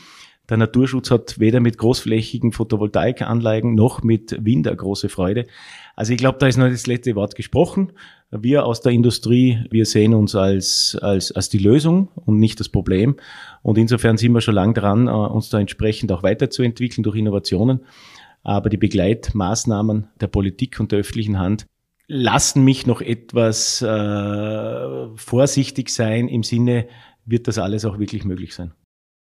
Der 0.50 0.58
Naturschutz 0.58 1.12
hat 1.12 1.40
weder 1.40 1.60
mit 1.60 1.78
großflächigen 1.78 2.52
Photovoltaikanlagen 2.52 3.76
noch 3.76 4.02
mit 4.02 4.44
Wind 4.44 4.68
eine 4.68 4.76
große 4.76 5.08
Freude. 5.08 5.46
Also 5.96 6.12
ich 6.12 6.18
glaube, 6.18 6.40
da 6.40 6.48
ist 6.48 6.58
noch 6.58 6.68
das 6.68 6.88
letzte 6.88 7.16
Wort 7.16 7.36
gesprochen. 7.36 7.92
Wir 8.32 8.66
aus 8.66 8.82
der 8.82 8.92
Industrie, 8.92 9.60
wir 9.70 9.86
sehen 9.86 10.16
uns 10.16 10.34
als, 10.36 10.98
als, 11.02 11.32
als 11.32 11.50
die 11.50 11.60
Lösung 11.60 12.10
und 12.16 12.40
nicht 12.40 12.60
das 12.60 12.70
Problem. 12.70 13.16
Und 13.62 13.78
insofern 13.78 14.18
sind 14.18 14.32
wir 14.32 14.42
schon 14.42 14.56
lange 14.56 14.74
dran, 14.74 15.08
äh, 15.08 15.12
uns 15.12 15.50
da 15.50 15.60
entsprechend 15.60 16.12
auch 16.12 16.24
weiterzuentwickeln 16.24 17.04
durch 17.04 17.16
Innovationen. 17.16 17.82
Aber 18.42 18.70
die 18.70 18.78
Begleitmaßnahmen 18.78 20.08
der 20.20 20.28
Politik 20.28 20.80
und 20.80 20.92
der 20.92 21.00
öffentlichen 21.00 21.38
Hand 21.38 21.68
lassen 22.08 22.64
mich 22.64 22.88
noch 22.88 23.02
etwas 23.02 23.84
äh, 23.84 25.08
vorsichtig 25.16 25.90
sein 25.90 26.28
im 26.28 26.42
Sinne, 26.42 26.88
wird 27.26 27.48
das 27.48 27.60
alles 27.60 27.86
auch 27.86 28.00
wirklich 28.00 28.26
möglich 28.26 28.56
sein. 28.56 28.74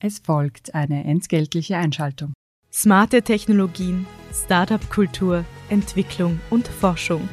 Es 0.02 0.20
folgt 0.20 0.74
eine 0.76 1.04
entgeltliche 1.04 1.76
Einschaltung. 1.76 2.32
Smarte 2.72 3.22
Technologien, 3.22 4.08
Startup-Kultur, 4.34 5.44
Entwicklung 5.70 6.40
und 6.50 6.70
Forschung. 6.70 7.28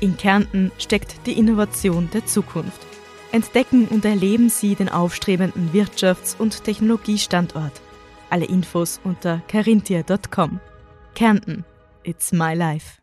In 0.00 0.16
Kärnten 0.16 0.72
steckt 0.78 1.24
die 1.26 1.38
Innovation 1.38 2.10
der 2.12 2.26
Zukunft. 2.26 2.84
Entdecken 3.30 3.86
und 3.86 4.04
erleben 4.04 4.48
Sie 4.48 4.74
den 4.74 4.88
aufstrebenden 4.88 5.70
Wirtschafts- 5.72 6.36
und 6.36 6.64
Technologiestandort. 6.64 7.80
Alle 8.28 8.46
Infos 8.46 9.00
unter 9.04 9.40
carinthia.com. 9.46 10.58
Kärnten, 11.14 11.64
it's 12.02 12.32
my 12.32 12.54
life. 12.54 12.99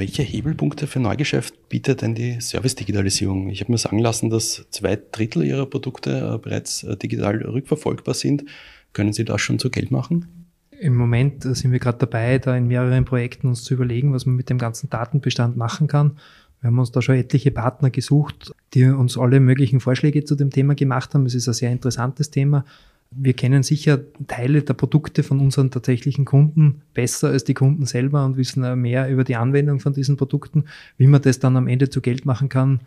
Welche 0.00 0.22
Hebelpunkte 0.22 0.86
für 0.86 0.98
Neugeschäft 0.98 1.68
bietet 1.68 2.00
denn 2.00 2.14
die 2.14 2.40
Service-Digitalisierung? 2.40 3.50
Ich 3.50 3.60
habe 3.60 3.70
mir 3.70 3.76
sagen 3.76 3.98
lassen, 3.98 4.30
dass 4.30 4.64
zwei 4.70 4.96
Drittel 4.96 5.44
Ihrer 5.44 5.66
Produkte 5.66 6.36
äh, 6.36 6.38
bereits 6.38 6.84
äh, 6.84 6.96
digital 6.96 7.42
rückverfolgbar 7.42 8.14
sind. 8.14 8.46
Können 8.94 9.12
Sie 9.12 9.26
das 9.26 9.42
schon 9.42 9.58
zu 9.58 9.68
Geld 9.68 9.90
machen? 9.90 10.46
Im 10.70 10.96
Moment 10.96 11.42
sind 11.42 11.70
wir 11.70 11.80
gerade 11.80 11.98
dabei, 11.98 12.38
da 12.38 12.56
in 12.56 12.66
mehreren 12.66 13.04
Projekten 13.04 13.48
uns 13.48 13.62
zu 13.62 13.74
überlegen, 13.74 14.14
was 14.14 14.24
man 14.24 14.36
mit 14.36 14.48
dem 14.48 14.56
ganzen 14.56 14.88
Datenbestand 14.88 15.58
machen 15.58 15.86
kann. 15.86 16.16
Wir 16.62 16.68
haben 16.68 16.78
uns 16.78 16.92
da 16.92 17.02
schon 17.02 17.16
etliche 17.16 17.50
Partner 17.50 17.90
gesucht, 17.90 18.54
die 18.72 18.86
uns 18.86 19.18
alle 19.18 19.38
möglichen 19.38 19.80
Vorschläge 19.80 20.24
zu 20.24 20.34
dem 20.34 20.48
Thema 20.48 20.74
gemacht 20.76 21.12
haben. 21.12 21.26
Es 21.26 21.34
ist 21.34 21.46
ein 21.46 21.52
sehr 21.52 21.72
interessantes 21.72 22.30
Thema. 22.30 22.64
Wir 23.12 23.32
kennen 23.32 23.62
sicher 23.62 24.00
Teile 24.28 24.62
der 24.62 24.74
Produkte 24.74 25.22
von 25.22 25.40
unseren 25.40 25.70
tatsächlichen 25.70 26.24
Kunden 26.24 26.82
besser 26.94 27.28
als 27.30 27.44
die 27.44 27.54
Kunden 27.54 27.84
selber 27.84 28.24
und 28.24 28.36
wissen 28.36 28.80
mehr 28.80 29.10
über 29.10 29.24
die 29.24 29.36
Anwendung 29.36 29.80
von 29.80 29.92
diesen 29.92 30.16
Produkten. 30.16 30.64
Wie 30.96 31.08
man 31.08 31.20
das 31.20 31.40
dann 31.40 31.56
am 31.56 31.66
Ende 31.66 31.90
zu 31.90 32.00
Geld 32.00 32.24
machen 32.24 32.48
kann, 32.48 32.80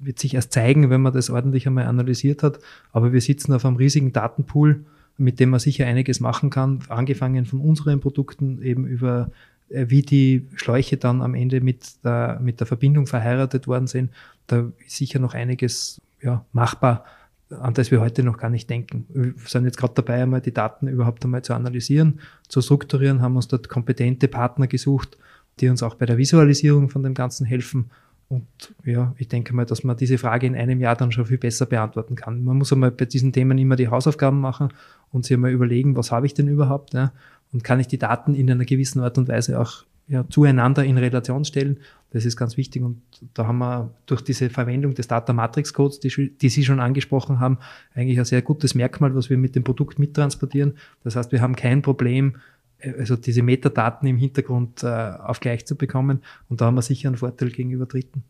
wird 0.00 0.18
sich 0.18 0.34
erst 0.34 0.52
zeigen, 0.52 0.88
wenn 0.88 1.02
man 1.02 1.12
das 1.12 1.28
ordentlich 1.28 1.66
einmal 1.66 1.86
analysiert 1.86 2.42
hat. 2.42 2.58
Aber 2.92 3.12
wir 3.12 3.20
sitzen 3.20 3.52
auf 3.52 3.66
einem 3.66 3.76
riesigen 3.76 4.12
Datenpool 4.12 4.84
mit 5.18 5.40
dem 5.40 5.50
man 5.50 5.60
sicher 5.60 5.86
einiges 5.86 6.20
machen 6.20 6.50
kann, 6.50 6.80
angefangen 6.88 7.46
von 7.46 7.60
unseren 7.60 8.00
Produkten 8.00 8.62
eben 8.62 8.86
über 8.86 9.30
äh, 9.68 9.86
wie 9.88 10.02
die 10.02 10.46
Schläuche 10.54 10.96
dann 10.96 11.22
am 11.22 11.34
Ende 11.34 11.60
mit 11.60 12.04
der, 12.04 12.38
mit 12.42 12.60
der 12.60 12.66
Verbindung 12.66 13.06
verheiratet 13.06 13.66
worden 13.66 13.86
sind. 13.86 14.10
Da 14.46 14.70
ist 14.84 14.96
sicher 14.96 15.18
noch 15.18 15.34
einiges 15.34 16.00
ja, 16.22 16.44
machbar, 16.52 17.04
an 17.50 17.74
das 17.74 17.90
wir 17.90 18.00
heute 18.00 18.22
noch 18.22 18.38
gar 18.38 18.50
nicht 18.50 18.68
denken. 18.68 19.06
Wir 19.08 19.34
sind 19.46 19.64
jetzt 19.64 19.78
gerade 19.78 19.94
dabei, 19.94 20.22
einmal 20.22 20.40
die 20.40 20.52
Daten 20.54 20.88
überhaupt 20.88 21.24
einmal 21.24 21.42
zu 21.42 21.54
analysieren, 21.54 22.20
zu 22.48 22.60
strukturieren, 22.60 23.22
haben 23.22 23.36
uns 23.36 23.48
dort 23.48 23.68
kompetente 23.68 24.28
Partner 24.28 24.66
gesucht, 24.66 25.16
die 25.60 25.68
uns 25.68 25.82
auch 25.82 25.94
bei 25.94 26.06
der 26.06 26.18
Visualisierung 26.18 26.90
von 26.90 27.02
dem 27.02 27.14
Ganzen 27.14 27.46
helfen 27.46 27.90
und 28.28 28.74
ja, 28.84 29.14
ich 29.18 29.28
denke 29.28 29.54
mal, 29.54 29.66
dass 29.66 29.84
man 29.84 29.96
diese 29.96 30.18
Frage 30.18 30.46
in 30.46 30.56
einem 30.56 30.80
Jahr 30.80 30.96
dann 30.96 31.12
schon 31.12 31.26
viel 31.26 31.38
besser 31.38 31.66
beantworten 31.66 32.16
kann. 32.16 32.44
Man 32.44 32.58
muss 32.58 32.72
einmal 32.72 32.90
bei 32.90 33.04
diesen 33.04 33.32
Themen 33.32 33.56
immer 33.56 33.76
die 33.76 33.88
Hausaufgaben 33.88 34.40
machen 34.40 34.70
und 35.12 35.24
sich 35.24 35.34
einmal 35.34 35.52
überlegen, 35.52 35.96
was 35.96 36.10
habe 36.10 36.26
ich 36.26 36.34
denn 36.34 36.48
überhaupt? 36.48 36.94
Ja? 36.94 37.12
Und 37.52 37.62
kann 37.62 37.78
ich 37.78 37.86
die 37.86 37.98
Daten 37.98 38.34
in 38.34 38.50
einer 38.50 38.64
gewissen 38.64 39.00
Art 39.00 39.16
und 39.16 39.28
Weise 39.28 39.60
auch 39.60 39.84
ja, 40.08 40.24
zueinander 40.28 40.84
in 40.84 40.98
Relation 40.98 41.44
stellen? 41.44 41.78
Das 42.10 42.24
ist 42.24 42.36
ganz 42.36 42.56
wichtig. 42.56 42.82
Und 42.82 43.02
da 43.34 43.46
haben 43.46 43.58
wir 43.58 43.94
durch 44.06 44.22
diese 44.22 44.48
Verwendung 44.48 44.94
des 44.94 45.08
Data 45.08 45.32
Matrix 45.32 45.74
Codes, 45.74 46.00
die, 46.00 46.30
die 46.30 46.48
Sie 46.48 46.64
schon 46.64 46.80
angesprochen 46.80 47.40
haben, 47.40 47.58
eigentlich 47.94 48.18
ein 48.18 48.24
sehr 48.24 48.42
gutes 48.42 48.74
Merkmal, 48.74 49.14
was 49.14 49.28
wir 49.28 49.36
mit 49.36 49.54
dem 49.56 49.64
Produkt 49.64 49.98
mittransportieren. 49.98 50.74
Das 51.04 51.16
heißt, 51.16 51.32
wir 51.32 51.40
haben 51.40 51.56
kein 51.56 51.82
Problem, 51.82 52.36
also 52.80 53.16
diese 53.16 53.42
Metadaten 53.42 54.08
im 54.08 54.16
Hintergrund 54.16 54.82
äh, 54.82 54.86
auf 54.86 55.40
gleich 55.40 55.66
zu 55.66 55.76
bekommen. 55.76 56.22
Und 56.48 56.60
da 56.60 56.66
haben 56.66 56.76
wir 56.76 56.82
sicher 56.82 57.08
einen 57.08 57.16
Vorteil 57.16 57.50
gegenüber 57.50 57.86
Dritten. 57.86 58.22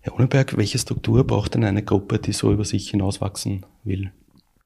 Herr 0.00 0.14
Ohneberg, 0.14 0.56
welche 0.56 0.78
Struktur 0.78 1.24
braucht 1.24 1.54
denn 1.54 1.64
eine 1.64 1.82
Gruppe, 1.82 2.18
die 2.18 2.32
so 2.32 2.52
über 2.52 2.64
sich 2.64 2.90
hinauswachsen 2.90 3.64
will? 3.84 4.10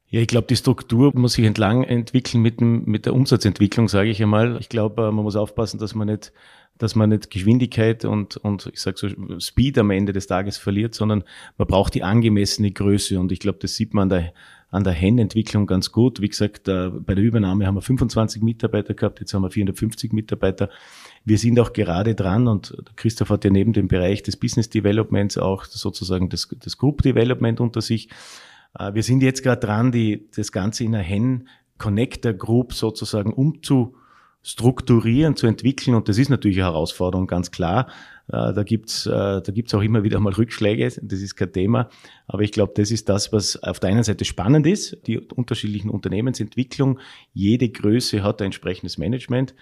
Ja, 0.08 0.20
ich 0.20 0.28
glaube, 0.28 0.46
die 0.46 0.56
Struktur 0.56 1.10
muss 1.14 1.32
sich 1.32 1.44
entlang 1.44 1.82
entwickeln 1.82 2.40
mit, 2.40 2.60
dem, 2.60 2.84
mit 2.84 3.06
der 3.06 3.14
Umsatzentwicklung, 3.14 3.88
sage 3.88 4.10
ich 4.10 4.22
einmal. 4.22 4.56
Ich 4.60 4.68
glaube, 4.68 5.02
äh, 5.02 5.10
man 5.10 5.24
muss 5.24 5.34
aufpassen, 5.34 5.78
dass 5.78 5.94
man 5.94 6.06
nicht, 6.06 6.32
dass 6.78 6.94
man 6.94 7.10
nicht 7.10 7.30
Geschwindigkeit 7.30 8.04
und, 8.04 8.36
und 8.36 8.70
ich 8.72 8.80
sage 8.80 8.98
so 8.98 9.40
Speed 9.40 9.78
am 9.78 9.90
Ende 9.90 10.12
des 10.12 10.28
Tages 10.28 10.58
verliert, 10.58 10.94
sondern 10.94 11.24
man 11.58 11.66
braucht 11.66 11.94
die 11.94 12.04
angemessene 12.04 12.70
Größe. 12.70 13.18
Und 13.18 13.32
ich 13.32 13.40
glaube, 13.40 13.58
das 13.60 13.74
sieht 13.74 13.94
man 13.94 14.04
an 14.04 14.08
der, 14.10 14.32
an 14.70 14.84
der 14.84 14.92
Hen-Entwicklung 14.92 15.66
ganz 15.66 15.90
gut. 15.90 16.20
Wie 16.20 16.28
gesagt, 16.28 16.68
äh, 16.68 16.90
bei 16.90 17.16
der 17.16 17.24
Übernahme 17.24 17.66
haben 17.66 17.74
wir 17.74 17.82
25 17.82 18.42
Mitarbeiter 18.42 18.94
gehabt, 18.94 19.18
jetzt 19.18 19.34
haben 19.34 19.42
wir 19.42 19.50
450 19.50 20.12
Mitarbeiter. 20.12 20.70
Wir 21.24 21.38
sind 21.38 21.58
auch 21.58 21.72
gerade 21.72 22.14
dran 22.14 22.46
und 22.46 22.76
Christoph 22.94 23.30
hat 23.30 23.44
ja 23.44 23.50
neben 23.50 23.72
dem 23.72 23.88
Bereich 23.88 24.22
des 24.22 24.36
Business 24.36 24.70
Developments 24.70 25.36
auch 25.36 25.64
sozusagen 25.64 26.28
das, 26.28 26.48
das 26.60 26.78
Group 26.78 27.02
Development 27.02 27.58
unter 27.58 27.80
sich. 27.80 28.08
Äh, 28.78 28.94
wir 28.94 29.02
sind 29.02 29.22
jetzt 29.22 29.42
gerade 29.42 29.66
dran, 29.66 29.92
die, 29.92 30.28
das 30.34 30.52
Ganze 30.52 30.84
in 30.84 30.94
einer 30.94 31.02
Hen 31.02 31.48
Connector 31.78 32.32
Group 32.32 32.72
sozusagen 32.72 33.34
umzustrukturieren, 33.34 35.36
zu 35.36 35.46
entwickeln 35.46 35.94
und 35.94 36.08
das 36.08 36.16
ist 36.16 36.30
natürlich 36.30 36.56
eine 36.58 36.66
Herausforderung, 36.66 37.26
ganz 37.26 37.50
klar. 37.50 37.88
Äh, 38.28 38.54
da 38.54 38.62
gibt's, 38.62 39.04
äh, 39.06 39.10
da 39.10 39.52
gibt's 39.52 39.74
auch 39.74 39.82
immer 39.82 40.02
wieder 40.02 40.18
mal 40.18 40.32
Rückschläge, 40.32 40.84
das 40.84 41.20
ist 41.20 41.36
kein 41.36 41.52
Thema. 41.52 41.90
Aber 42.26 42.40
ich 42.42 42.52
glaube, 42.52 42.72
das 42.74 42.90
ist 42.90 43.10
das, 43.10 43.30
was 43.32 43.62
auf 43.62 43.78
der 43.78 43.90
einen 43.90 44.04
Seite 44.04 44.24
spannend 44.24 44.66
ist, 44.66 45.06
die 45.06 45.18
unterschiedlichen 45.18 45.90
Unternehmensentwicklung. 45.90 46.98
Jede 47.34 47.68
Größe 47.68 48.22
hat 48.22 48.40
ein 48.40 48.46
entsprechendes 48.46 48.96
Management. 48.98 49.54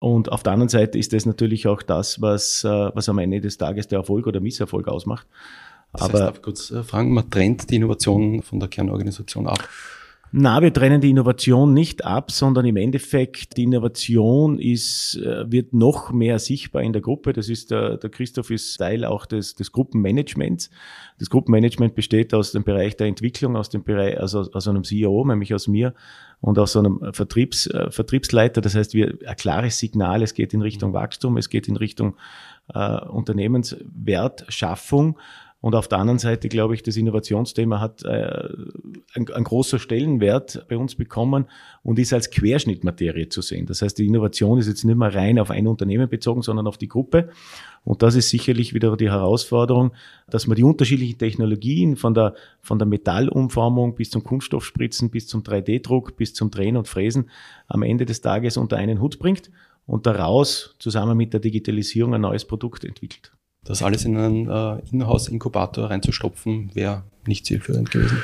Und 0.00 0.32
auf 0.32 0.42
der 0.42 0.54
anderen 0.54 0.70
Seite 0.70 0.98
ist 0.98 1.12
das 1.12 1.26
natürlich 1.26 1.68
auch 1.68 1.82
das, 1.82 2.22
was, 2.22 2.64
was 2.64 3.10
am 3.10 3.18
Ende 3.18 3.42
des 3.42 3.58
Tages 3.58 3.86
der 3.86 3.98
Erfolg 3.98 4.26
oder 4.26 4.40
Misserfolg 4.40 4.88
ausmacht. 4.88 5.26
Das 5.92 6.02
Aber 6.02 6.12
heißt, 6.12 6.22
darf 6.22 6.36
ich 6.36 6.42
kurz 6.42 6.74
fragen, 6.84 7.12
man 7.12 7.30
trennt 7.30 7.70
die 7.70 7.76
Innovation 7.76 8.42
von 8.42 8.60
der 8.60 8.68
Kernorganisation 8.68 9.46
ab? 9.46 9.68
Na, 10.32 10.62
wir 10.62 10.72
trennen 10.72 11.00
die 11.00 11.10
Innovation 11.10 11.74
nicht 11.74 12.04
ab, 12.04 12.30
sondern 12.30 12.64
im 12.64 12.76
Endeffekt 12.76 13.56
die 13.56 13.64
Innovation 13.64 14.60
ist, 14.60 15.16
äh, 15.16 15.50
wird 15.50 15.72
noch 15.72 16.12
mehr 16.12 16.38
sichtbar 16.38 16.82
in 16.82 16.92
der 16.92 17.02
Gruppe. 17.02 17.32
Das 17.32 17.48
ist 17.48 17.72
der, 17.72 17.96
der 17.96 18.10
Christoph 18.10 18.50
ist 18.50 18.76
Teil 18.76 19.04
auch 19.04 19.26
des, 19.26 19.56
des 19.56 19.72
Gruppenmanagements. 19.72 20.70
Das 21.18 21.30
Gruppenmanagement 21.30 21.96
besteht 21.96 22.32
aus 22.32 22.52
dem 22.52 22.62
Bereich 22.62 22.96
der 22.96 23.08
Entwicklung, 23.08 23.56
aus 23.56 23.70
dem 23.70 23.82
Bereich, 23.82 24.20
also 24.20 24.48
aus 24.52 24.68
einem 24.68 24.84
CEO, 24.84 25.24
nämlich 25.26 25.52
aus 25.52 25.66
mir 25.66 25.94
und 26.40 26.60
aus 26.60 26.76
einem 26.76 27.00
Vertriebs, 27.12 27.66
äh, 27.66 27.90
Vertriebsleiter. 27.90 28.60
Das 28.60 28.76
heißt, 28.76 28.94
wir 28.94 29.18
ein 29.26 29.36
klares 29.36 29.80
Signal. 29.80 30.22
Es 30.22 30.34
geht 30.34 30.54
in 30.54 30.62
Richtung 30.62 30.92
Wachstum, 30.92 31.38
es 31.38 31.48
geht 31.48 31.66
in 31.66 31.74
Richtung 31.74 32.14
äh, 32.72 33.00
Unternehmenswertschaffung. 33.00 35.18
Und 35.60 35.74
auf 35.74 35.88
der 35.88 35.98
anderen 35.98 36.18
Seite 36.18 36.48
glaube 36.48 36.74
ich, 36.74 36.82
das 36.82 36.96
Innovationsthema 36.96 37.80
hat 37.80 38.02
äh, 38.04 38.48
ein, 39.14 39.30
ein, 39.30 39.44
großer 39.44 39.78
Stellenwert 39.78 40.64
bei 40.68 40.76
uns 40.78 40.94
bekommen 40.94 41.46
und 41.82 41.98
ist 41.98 42.14
als 42.14 42.30
Querschnittmaterie 42.30 43.28
zu 43.28 43.42
sehen. 43.42 43.66
Das 43.66 43.82
heißt, 43.82 43.98
die 43.98 44.06
Innovation 44.06 44.58
ist 44.58 44.68
jetzt 44.68 44.84
nicht 44.84 44.96
mehr 44.96 45.14
rein 45.14 45.38
auf 45.38 45.50
ein 45.50 45.66
Unternehmen 45.66 46.08
bezogen, 46.08 46.40
sondern 46.40 46.66
auf 46.66 46.78
die 46.78 46.88
Gruppe. 46.88 47.28
Und 47.84 48.02
das 48.02 48.14
ist 48.14 48.30
sicherlich 48.30 48.72
wieder 48.72 48.96
die 48.96 49.10
Herausforderung, 49.10 49.92
dass 50.30 50.46
man 50.46 50.56
die 50.56 50.64
unterschiedlichen 50.64 51.18
Technologien 51.18 51.96
von 51.96 52.14
der, 52.14 52.34
von 52.62 52.78
der 52.78 52.86
Metallumformung 52.86 53.94
bis 53.94 54.10
zum 54.10 54.24
Kunststoffspritzen, 54.24 55.10
bis 55.10 55.26
zum 55.26 55.42
3D-Druck, 55.42 56.16
bis 56.16 56.32
zum 56.32 56.50
Drehen 56.50 56.78
und 56.78 56.88
Fräsen 56.88 57.28
am 57.68 57.82
Ende 57.82 58.06
des 58.06 58.22
Tages 58.22 58.56
unter 58.56 58.78
einen 58.78 59.00
Hut 59.00 59.18
bringt 59.18 59.50
und 59.86 60.06
daraus 60.06 60.74
zusammen 60.78 61.18
mit 61.18 61.34
der 61.34 61.40
Digitalisierung 61.40 62.14
ein 62.14 62.20
neues 62.22 62.46
Produkt 62.46 62.84
entwickelt. 62.84 63.32
Das 63.64 63.82
alles 63.82 64.04
in 64.04 64.16
einen 64.16 64.48
äh, 64.48 64.80
Inhouse-Inkubator 64.90 65.90
reinzustopfen, 65.90 66.70
wäre 66.74 67.04
nicht 67.26 67.46
zielführend 67.46 67.90
gewesen. 67.90 68.22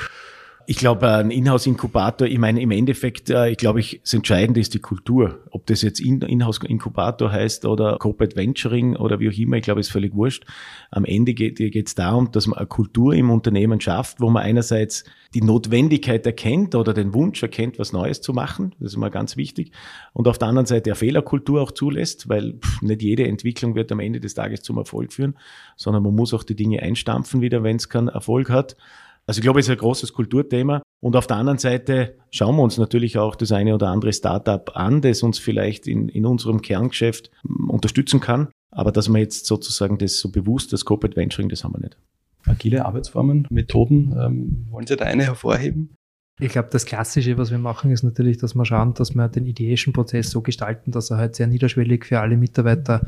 Ich 0.69 0.79
glaube, 0.79 1.09
ein 1.09 1.31
Inhouse-Inkubator, 1.31 2.27
ich 2.27 2.39
meine, 2.39 2.61
im 2.61 2.73
Endeffekt, 2.73 3.31
äh, 3.31 3.51
ich 3.51 3.57
glaube, 3.57 3.79
ich, 3.79 4.01
das 4.03 4.15
Entscheidende 4.15 4.59
ist 4.59 4.75
die 4.75 4.81
Kultur. 4.81 5.39
Ob 5.53 5.65
das 5.67 5.83
jetzt 5.83 6.01
Inhouse-Inkubator 6.01 7.31
heißt 7.31 7.67
oder 7.67 7.99
Corporate 7.99 8.35
Venturing 8.35 8.97
oder 8.97 9.21
wie 9.21 9.29
auch 9.29 9.39
immer, 9.39 9.59
ich 9.59 9.63
glaube, 9.63 9.79
ist 9.81 9.93
völlig 9.93 10.15
wurscht. 10.15 10.45
Am 10.91 11.05
Ende 11.05 11.35
geht 11.35 11.61
es 11.61 11.95
darum, 11.95 12.33
dass 12.33 12.49
man 12.49 12.59
eine 12.59 12.67
Kultur 12.67 13.15
im 13.15 13.31
Unternehmen 13.31 13.81
schafft, 13.81 14.21
wo 14.21 14.29
man 14.29 14.43
einerseits 14.43 15.05
die 15.35 15.41
Notwendigkeit 15.41 16.27
erkennt 16.27 16.75
oder 16.75 16.95
den 16.95 17.15
Wunsch 17.15 17.43
erkennt, 17.43 17.79
was 17.79 17.93
Neues 17.93 18.21
zu 18.21 18.33
machen. 18.33 18.75
Das 18.81 18.89
ist 18.93 18.97
immer 18.97 19.11
ganz 19.11 19.37
wichtig. 19.37 19.71
Und 20.15 20.27
auf 20.27 20.39
der 20.39 20.49
anderen 20.49 20.67
Seite 20.67 20.91
eine 20.91 20.97
Fehlerkultur 20.97 21.63
auch 21.63 21.71
zulässt, 21.71 22.29
weil 22.29 22.55
pff, 22.55 22.83
nicht 22.83 23.03
jede 23.03 23.29
Entwicklung 23.29 23.77
wird 23.77 23.93
am 23.93 24.01
Ende 24.01 24.19
des 24.19 24.35
Tages 24.35 24.63
zum 24.63 24.79
Erfolg 24.79 25.13
führen, 25.13 25.37
sondern 25.77 26.03
man 26.03 26.15
muss 26.15 26.35
auch 26.35 26.43
die 26.43 26.57
Dinge 26.57 26.83
einstampfen 26.83 27.41
wieder, 27.41 27.63
wenn 27.63 27.77
es 27.77 27.89
keinen 27.89 28.09
Erfolg 28.09 28.51
hat. 28.51 28.77
Also 29.27 29.41
ich 29.41 29.43
glaube, 29.43 29.59
es 29.59 29.67
ist 29.67 29.73
ein 29.73 29.79
großes 29.79 30.13
Kulturthema. 30.13 30.83
Und 31.01 31.17
auf 31.17 31.27
der 31.27 31.37
anderen 31.37 31.59
Seite 31.59 32.17
schauen 32.31 32.57
wir 32.57 32.63
uns 32.63 32.79
natürlich 32.79 33.19
auch 33.19 33.35
das 33.35 33.53
eine 33.53 33.75
oder 33.75 33.89
andere 33.89 34.13
Startup 34.13 34.71
an, 34.75 35.01
das 35.01 35.23
uns 35.23 35.39
vielleicht 35.39 35.87
in, 35.89 36.09
in 36.09 36.25
unserem 36.25 36.63
Kerngeschäft 36.63 37.31
hm, 37.43 37.69
unterstützen 37.69 38.21
kann. 38.21 38.49
Aber 38.71 38.93
dass 38.93 39.09
wir 39.09 39.19
jetzt 39.19 39.47
sozusagen 39.47 39.99
das 39.99 40.19
so 40.19 40.31
bewusst, 40.31 40.73
das 40.73 40.85
Corporate 40.85 41.17
Venturing, 41.17 41.49
das 41.49 41.65
haben 41.65 41.75
wir 41.75 41.81
nicht. 41.81 41.97
Agile 42.45 42.85
Arbeitsformen, 42.85 43.47
Methoden, 43.51 44.15
ähm, 44.17 44.67
wollen 44.71 44.87
Sie 44.87 44.97
da 44.97 45.05
eine 45.07 45.25
hervorheben? 45.25 45.95
Ich 46.39 46.53
glaube, 46.53 46.69
das 46.71 46.85
Klassische, 46.85 47.39
was 47.39 47.51
wir 47.51 47.59
machen, 47.59 47.91
ist 47.91 48.03
natürlich, 48.03 48.37
dass 48.37 48.55
wir 48.55 48.65
schauen, 48.65 48.95
dass 48.95 49.15
wir 49.15 49.29
den 49.29 49.47
ideation 49.47 49.93
Prozess 49.95 50.31
so 50.31 50.43
gestalten, 50.43 50.93
dass 50.93 51.11
er 51.11 51.17
halt 51.17 51.35
sehr 51.35 51.47
niederschwellig 51.47 52.05
für 52.05 52.21
alle 52.21 52.37
Mitarbeiter 52.37 53.07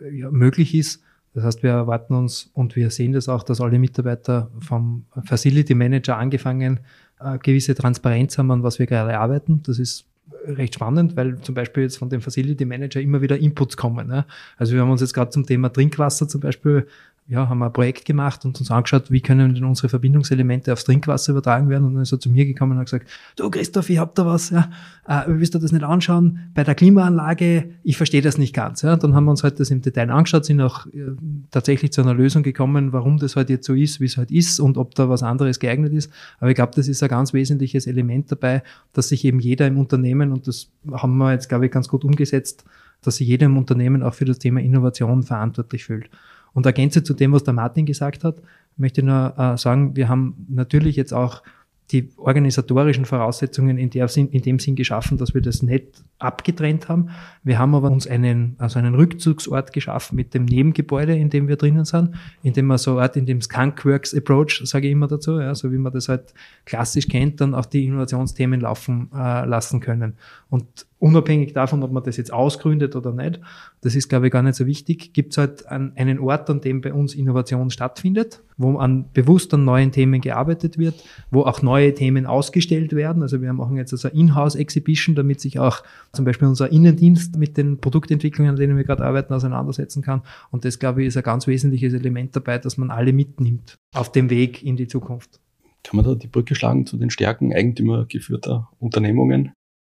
ja, 0.00 0.30
möglich 0.30 0.74
ist 0.74 1.02
das 1.34 1.44
heißt, 1.44 1.62
wir 1.62 1.70
erwarten 1.70 2.14
uns 2.14 2.50
und 2.54 2.76
wir 2.76 2.90
sehen 2.90 3.12
das 3.12 3.28
auch, 3.28 3.42
dass 3.42 3.60
alle 3.60 3.78
Mitarbeiter 3.78 4.50
vom 4.60 5.04
Facility 5.24 5.74
Manager 5.74 6.16
angefangen 6.16 6.80
äh, 7.20 7.38
gewisse 7.38 7.74
Transparenz 7.74 8.38
haben, 8.38 8.50
an 8.52 8.62
was 8.62 8.78
wir 8.78 8.86
gerade 8.86 9.18
arbeiten. 9.18 9.62
Das 9.64 9.78
ist 9.80 10.06
recht 10.46 10.74
spannend, 10.74 11.16
weil 11.16 11.38
zum 11.40 11.54
Beispiel 11.54 11.82
jetzt 11.82 11.98
von 11.98 12.08
dem 12.08 12.20
Facility 12.20 12.64
Manager 12.64 13.00
immer 13.00 13.20
wieder 13.20 13.36
Inputs 13.36 13.76
kommen. 13.76 14.06
Ne? 14.06 14.24
Also 14.56 14.74
wir 14.74 14.80
haben 14.80 14.90
uns 14.90 15.00
jetzt 15.00 15.14
gerade 15.14 15.30
zum 15.30 15.44
Thema 15.44 15.72
Trinkwasser 15.72 16.28
zum 16.28 16.40
Beispiel 16.40 16.86
ja, 17.26 17.48
haben 17.48 17.58
wir 17.58 17.66
ein 17.66 17.72
Projekt 17.72 18.04
gemacht 18.04 18.44
und 18.44 18.58
uns 18.60 18.70
angeschaut, 18.70 19.10
wie 19.10 19.22
können 19.22 19.54
denn 19.54 19.64
unsere 19.64 19.88
Verbindungselemente 19.88 20.70
aufs 20.70 20.84
Trinkwasser 20.84 21.32
übertragen 21.32 21.70
werden. 21.70 21.84
Und 21.84 21.94
dann 21.94 22.02
ist 22.02 22.12
er 22.12 22.20
zu 22.20 22.28
mir 22.28 22.44
gekommen 22.44 22.72
und 22.72 22.78
hat 22.78 22.86
gesagt, 22.86 23.08
du 23.36 23.48
Christoph, 23.48 23.88
ich 23.88 23.96
hab 23.96 24.14
da 24.14 24.26
was, 24.26 24.50
ja, 24.50 24.68
äh, 25.08 25.22
willst 25.26 25.54
du 25.54 25.58
das 25.58 25.72
nicht 25.72 25.84
anschauen? 25.84 26.50
Bei 26.52 26.64
der 26.64 26.74
Klimaanlage, 26.74 27.70
ich 27.82 27.96
verstehe 27.96 28.20
das 28.20 28.36
nicht 28.36 28.54
ganz. 28.54 28.82
Ja. 28.82 28.96
Dann 28.96 29.14
haben 29.14 29.24
wir 29.24 29.30
uns 29.30 29.42
halt 29.42 29.58
das 29.58 29.70
im 29.70 29.80
Detail 29.80 30.10
angeschaut, 30.10 30.44
sind 30.44 30.60
auch 30.60 30.84
äh, 30.88 31.12
tatsächlich 31.50 31.94
zu 31.94 32.02
einer 32.02 32.12
Lösung 32.12 32.42
gekommen, 32.42 32.92
warum 32.92 33.16
das 33.16 33.36
halt 33.36 33.48
jetzt 33.48 33.66
so 33.66 33.72
ist, 33.72 34.00
wie 34.00 34.06
es 34.06 34.18
halt 34.18 34.30
ist 34.30 34.60
und 34.60 34.76
ob 34.76 34.94
da 34.94 35.08
was 35.08 35.22
anderes 35.22 35.58
geeignet 35.58 35.94
ist. 35.94 36.12
Aber 36.40 36.50
ich 36.50 36.56
glaube, 36.56 36.72
das 36.76 36.88
ist 36.88 37.02
ein 37.02 37.08
ganz 37.08 37.32
wesentliches 37.32 37.86
Element 37.86 38.32
dabei, 38.32 38.62
dass 38.92 39.08
sich 39.08 39.24
eben 39.24 39.40
jeder 39.40 39.66
im 39.66 39.78
Unternehmen, 39.78 40.30
und 40.30 40.46
das 40.46 40.68
haben 40.92 41.16
wir 41.16 41.32
jetzt, 41.32 41.48
glaube 41.48 41.64
ich, 41.64 41.72
ganz 41.72 41.88
gut 41.88 42.04
umgesetzt, 42.04 42.66
dass 43.00 43.16
sich 43.16 43.28
jeder 43.28 43.46
im 43.46 43.56
Unternehmen 43.56 44.02
auch 44.02 44.12
für 44.12 44.26
das 44.26 44.38
Thema 44.38 44.60
Innovation 44.60 45.22
verantwortlich 45.22 45.84
fühlt. 45.84 46.10
Und 46.54 46.66
ergänze 46.66 47.02
zu 47.02 47.12
dem, 47.12 47.32
was 47.32 47.44
der 47.44 47.52
Martin 47.52 47.84
gesagt 47.84 48.24
hat, 48.24 48.36
möchte 48.76 49.02
ich 49.02 49.06
nur 49.06 49.34
äh, 49.36 49.58
sagen, 49.58 49.94
wir 49.96 50.08
haben 50.08 50.46
natürlich 50.48 50.96
jetzt 50.96 51.12
auch 51.12 51.42
die 51.90 52.10
organisatorischen 52.16 53.04
Voraussetzungen 53.04 53.76
in, 53.76 53.90
der 53.90 54.08
Sinn, 54.08 54.30
in 54.30 54.40
dem 54.40 54.58
Sinn 54.58 54.74
geschaffen, 54.74 55.18
dass 55.18 55.34
wir 55.34 55.42
das 55.42 55.62
nicht 55.62 56.02
abgetrennt 56.18 56.88
haben. 56.88 57.10
Wir 57.42 57.58
haben 57.58 57.74
aber 57.74 57.90
uns 57.90 58.06
einen, 58.06 58.56
also 58.58 58.78
einen 58.78 58.94
Rückzugsort 58.94 59.72
geschaffen 59.72 60.16
mit 60.16 60.32
dem 60.32 60.46
Nebengebäude, 60.46 61.14
in 61.14 61.28
dem 61.28 61.46
wir 61.46 61.56
drinnen 61.56 61.84
sind, 61.84 62.14
in 62.42 62.54
dem 62.54 62.66
wir 62.68 62.78
so 62.78 62.96
Ort, 62.96 63.16
in 63.16 63.26
dem 63.26 63.42
Skunkworks 63.42 64.14
Approach, 64.14 64.62
sage 64.64 64.86
ich 64.86 64.92
immer 64.92 65.08
dazu, 65.08 65.38
ja, 65.38 65.54
so 65.54 65.70
wie 65.72 65.78
man 65.78 65.92
das 65.92 66.08
halt 66.08 66.32
klassisch 66.64 67.06
kennt, 67.06 67.42
dann 67.42 67.54
auch 67.54 67.66
die 67.66 67.84
Innovationsthemen 67.84 68.60
laufen 68.60 69.10
äh, 69.14 69.44
lassen 69.44 69.80
können. 69.80 70.14
Und 70.48 70.86
unabhängig 71.04 71.52
davon, 71.52 71.82
ob 71.82 71.92
man 71.92 72.02
das 72.02 72.16
jetzt 72.16 72.32
ausgründet 72.32 72.96
oder 72.96 73.12
nicht, 73.12 73.38
das 73.82 73.94
ist, 73.94 74.08
glaube 74.08 74.26
ich, 74.26 74.32
gar 74.32 74.42
nicht 74.42 74.54
so 74.54 74.66
wichtig, 74.66 75.12
gibt 75.12 75.32
es 75.32 75.38
halt 75.38 75.66
einen 75.66 76.18
Ort, 76.18 76.48
an 76.48 76.62
dem 76.62 76.80
bei 76.80 76.94
uns 76.94 77.14
Innovation 77.14 77.68
stattfindet, 77.68 78.42
wo 78.56 78.78
an 78.78 79.04
bewusst 79.12 79.52
an 79.52 79.66
neuen 79.66 79.92
Themen 79.92 80.22
gearbeitet 80.22 80.78
wird, 80.78 80.94
wo 81.30 81.42
auch 81.42 81.60
neue 81.60 81.92
Themen 81.92 82.24
ausgestellt 82.24 82.94
werden. 82.94 83.20
Also 83.20 83.42
wir 83.42 83.52
machen 83.52 83.76
jetzt 83.76 83.92
also 83.92 84.08
Inhouse-Exhibition, 84.08 85.14
damit 85.14 85.40
sich 85.40 85.58
auch 85.58 85.82
zum 86.12 86.24
Beispiel 86.24 86.48
unser 86.48 86.72
Innendienst 86.72 87.36
mit 87.36 87.58
den 87.58 87.78
Produktentwicklungen, 87.78 88.52
an 88.52 88.56
denen 88.56 88.78
wir 88.78 88.84
gerade 88.84 89.04
arbeiten, 89.04 89.34
auseinandersetzen 89.34 90.02
kann. 90.02 90.22
Und 90.50 90.64
das, 90.64 90.78
glaube 90.78 91.02
ich, 91.02 91.08
ist 91.08 91.18
ein 91.18 91.22
ganz 91.22 91.46
wesentliches 91.46 91.92
Element 91.92 92.34
dabei, 92.34 92.56
dass 92.58 92.78
man 92.78 92.90
alle 92.90 93.12
mitnimmt 93.12 93.76
auf 93.94 94.10
dem 94.10 94.30
Weg 94.30 94.62
in 94.62 94.76
die 94.76 94.86
Zukunft. 94.86 95.38
Kann 95.82 95.96
man 95.96 96.06
da 96.06 96.14
die 96.14 96.28
Brücke 96.28 96.54
schlagen 96.54 96.86
zu 96.86 96.96
den 96.96 97.10
Stärken 97.10 97.52
eigentümergeführter 97.52 98.70
Unternehmungen? 98.78 99.52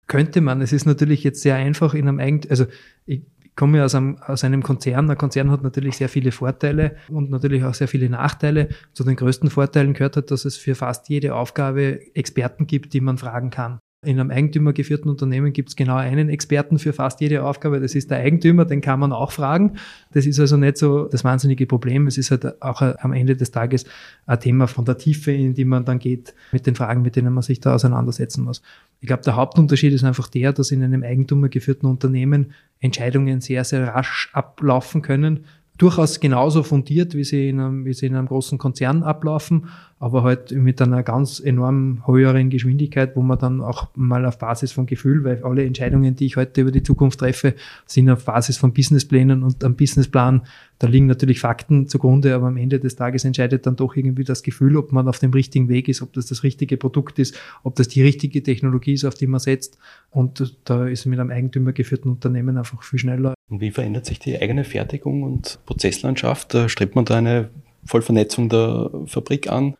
Könnte 0.07 0.41
man. 0.41 0.61
Es 0.61 0.73
ist 0.73 0.87
natürlich 0.87 1.25
jetzt 1.25 1.43
sehr 1.43 1.57
einfach 1.57 1.95
in 1.95 2.09
einem 2.09 2.21
Eigent, 2.21 2.49
also 2.51 2.67
ich 3.07 3.23
komme 3.57 3.79
ja 3.79 3.85
aus 3.85 3.95
einem, 3.95 4.19
aus 4.19 4.45
einem 4.45 4.63
Konzern. 4.63 5.11
Ein 5.11 5.19
Konzern 5.19 5.51
hat 5.51 5.63
natürlich 5.63 5.97
sehr 5.97 6.09
viele 6.09 6.31
Vorteile 6.31 6.97
und 7.09 7.31
natürlich 7.31 7.65
auch 7.65 7.75
sehr 7.75 7.89
viele 7.89 8.09
Nachteile. 8.09 8.69
Zu 8.93 9.03
den 9.03 9.17
größten 9.17 9.51
Vorteilen 9.51 9.95
gehört 9.95 10.17
halt, 10.17 10.31
dass 10.31 10.45
es 10.45 10.57
für 10.57 10.75
fast 10.75 11.09
jede 11.09 11.35
Aufgabe 11.35 12.01
Experten 12.15 12.67
gibt, 12.67 12.93
die 12.93 13.01
man 13.01 13.19
fragen 13.19 13.51
kann. 13.51 13.81
In 14.05 14.21
einem 14.21 14.31
eigentümergeführten 14.31 15.11
Unternehmen 15.11 15.55
gibt 15.55 15.71
es 15.71 15.77
genau 15.77 15.97
einen 15.97 16.29
Experten 16.29 16.79
für 16.79 16.93
fast 16.93 17.21
jede 17.23 17.43
Aufgabe. 17.43 17.81
Das 17.81 17.95
ist 17.95 18.11
der 18.11 18.19
Eigentümer, 18.19 18.67
den 18.67 18.83
kann 18.83 19.01
man 19.01 19.11
auch 19.11 19.33
fragen. 19.33 19.79
Das 20.13 20.27
ist 20.27 20.39
also 20.39 20.59
nicht 20.59 20.77
so 20.77 21.07
das 21.07 21.25
wahnsinnige 21.25 21.67
Problem. 21.67 22.07
Es 22.07 22.19
ist 22.19 22.31
halt 22.31 22.63
auch 22.63 22.83
am 22.83 23.13
Ende 23.15 23.37
des 23.37 23.53
Tages 23.53 23.87
ein 24.27 24.39
Thema 24.39 24.67
von 24.69 24.85
der 24.85 24.99
Tiefe, 24.99 25.33
in 25.33 25.55
die 25.55 25.65
man 25.65 25.87
dann 25.87 25.99
geht, 25.99 26.35
mit 26.53 26.67
den 26.67 26.75
Fragen, 26.75 27.03
mit 27.03 27.17
denen 27.17 27.33
man 27.33 27.43
sich 27.43 27.59
da 27.61 27.75
auseinandersetzen 27.75 28.45
muss. 28.45 28.61
Ich 29.01 29.07
glaube, 29.07 29.23
der 29.23 29.35
Hauptunterschied 29.35 29.95
ist 29.95 30.05
einfach 30.05 30.29
der, 30.29 30.53
dass 30.53 30.71
in 30.71 30.85
einem 30.85 31.03
eigentümergeführten 31.03 31.89
Unternehmen 31.89 32.53
Entscheidungen 32.81 33.41
sehr, 33.41 33.65
sehr 33.65 33.89
rasch 33.89 34.29
ablaufen 34.35 35.01
können 35.01 35.47
durchaus 35.79 36.21
genauso 36.21 36.63
fundiert, 36.63 37.15
wie 37.15 37.25
sie 37.25 37.49
in 37.49 37.61
einem, 37.61 37.85
wie 37.85 37.93
sie 37.93 38.07
in 38.07 38.17
einem 38.17 38.27
großen 38.27 38.59
Konzern 38.59 39.03
ablaufen, 39.03 39.69
aber 39.99 40.23
halt 40.25 40.53
mit 40.53 40.83
einer 40.83 41.03
ganz 41.03 41.41
enorm 41.41 42.03
höheren 42.07 42.51
Geschwindigkeit, 42.51 43.17
wo 43.17 43.23
man 43.23 43.39
dann 43.39 43.63
auch 43.63 43.89
mal 43.95 44.27
auf 44.27 44.39
Basis 44.39 44.73
von 44.73 44.85
Gefühl, 44.85 45.25
weil 45.25 45.43
alle 45.43 45.65
Entscheidungen, 45.65 46.15
die 46.15 46.27
ich 46.27 46.37
heute 46.37 46.61
über 46.61 46.71
die 46.71 46.83
Zukunft 46.83 47.21
treffe, 47.21 47.55
sind 47.87 48.11
auf 48.11 48.27
Basis 48.27 48.59
von 48.59 48.75
Businessplänen 48.75 49.43
und 49.43 49.65
am 49.65 49.75
Businessplan, 49.75 50.43
da 50.79 50.87
liegen 50.87 51.07
natürlich 51.07 51.41
Fakten 51.41 51.89
zugrunde, 51.89 52.35
aber 52.35 52.49
am 52.49 52.59
Ende 52.59 52.79
des 52.79 52.97
Tages 52.97 53.25
entscheidet 53.25 53.65
dann 53.65 53.77
doch 53.77 53.97
irgendwie 53.97 54.25
das 54.25 54.43
Gefühl, 54.43 54.77
ob 54.77 54.93
man 54.93 55.09
auf 55.09 55.19
dem 55.19 55.31
richtigen 55.31 55.71
Weg 55.71 55.89
ist, 55.89 56.03
ob 56.03 56.13
das 56.13 56.27
das 56.27 56.43
richtige 56.43 56.77
Produkt 56.77 57.19
ist, 57.19 57.35
ob 57.63 57.77
das 57.77 57.89
die 57.89 58.03
richtige 58.03 58.43
Technologie 58.43 58.93
ist, 58.93 59.07
auf 59.07 59.15
die 59.15 59.27
man 59.27 59.41
setzt. 59.41 59.79
Und 60.11 60.57
da 60.65 60.87
ist 60.87 61.07
mit 61.07 61.19
einem 61.19 61.31
eigentümergeführten 61.31 62.11
Unternehmen 62.11 62.59
einfach 62.59 62.83
viel 62.83 62.99
schneller. 62.99 63.35
Und 63.49 63.63
wie 63.63 63.71
verändert 63.71 64.05
sich 64.05 64.19
die 64.19 64.39
eigene 64.39 64.65
Fertigung 64.65 65.23
und 65.23 65.59
Prozesslandschaft? 65.65 66.55
Strebt 66.67 66.95
man 66.95 67.07
da 67.07 67.17
eine 67.17 67.49
Vollvernetzung 67.87 68.51
der 68.51 68.91
Fabrik 69.07 69.51
an? 69.51 69.77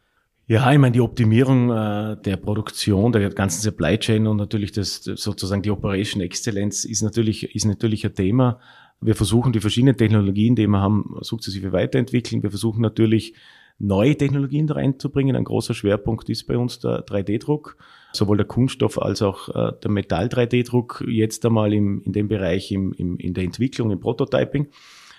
Ja, 0.49 0.73
ich 0.73 0.79
meine, 0.79 0.93
die 0.93 1.01
Optimierung 1.01 1.71
äh, 1.71 2.17
der 2.23 2.37
Produktion, 2.37 3.11
der 3.11 3.31
ganzen 3.31 3.63
Supply 3.63 3.99
Chain 3.99 4.29
und 4.29 4.37
natürlich 4.37 4.71
das 4.71 5.03
sozusagen 5.03 5.63
die 5.63 5.73
Operation 5.73 6.23
Excellence 6.23 6.85
ist 6.85 7.03
natürlich, 7.03 7.53
ist 7.57 7.65
natürlich 7.65 8.07
ein 8.07 8.15
Thema. 8.15 8.61
Wir 9.01 9.17
versuchen 9.17 9.53
die 9.53 9.59
verschiedenen 9.59 9.97
Technologien, 9.97 10.55
die 10.55 10.69
wir 10.69 10.81
haben, 10.81 11.17
sukzessive 11.21 11.73
weiterentwickeln. 11.73 12.45
Wir 12.45 12.51
versuchen 12.51 12.81
natürlich 12.81 13.35
neue 13.79 14.17
Technologien 14.17 14.69
reinzubringen. 14.69 15.35
Ein 15.35 15.45
großer 15.45 15.75
Schwerpunkt 15.75 16.29
ist 16.29 16.45
bei 16.47 16.57
uns 16.57 16.79
der 16.79 17.05
3D-Druck, 17.05 17.77
sowohl 18.13 18.37
der 18.37 18.47
Kunststoff 18.47 19.03
als 19.03 19.23
auch 19.23 19.49
äh, 19.49 19.73
der 19.83 19.91
Metall-3D-Druck, 19.91 21.05
jetzt 21.09 21.45
einmal 21.45 21.73
im, 21.75 22.03
in 22.03 22.13
dem 22.13 22.29
Bereich 22.29 22.71
im, 22.71 22.93
im, 22.93 23.19
in 23.19 23.35
der 23.35 23.43
Entwicklung, 23.43 23.91
im 23.91 23.99
Prototyping. 23.99 24.69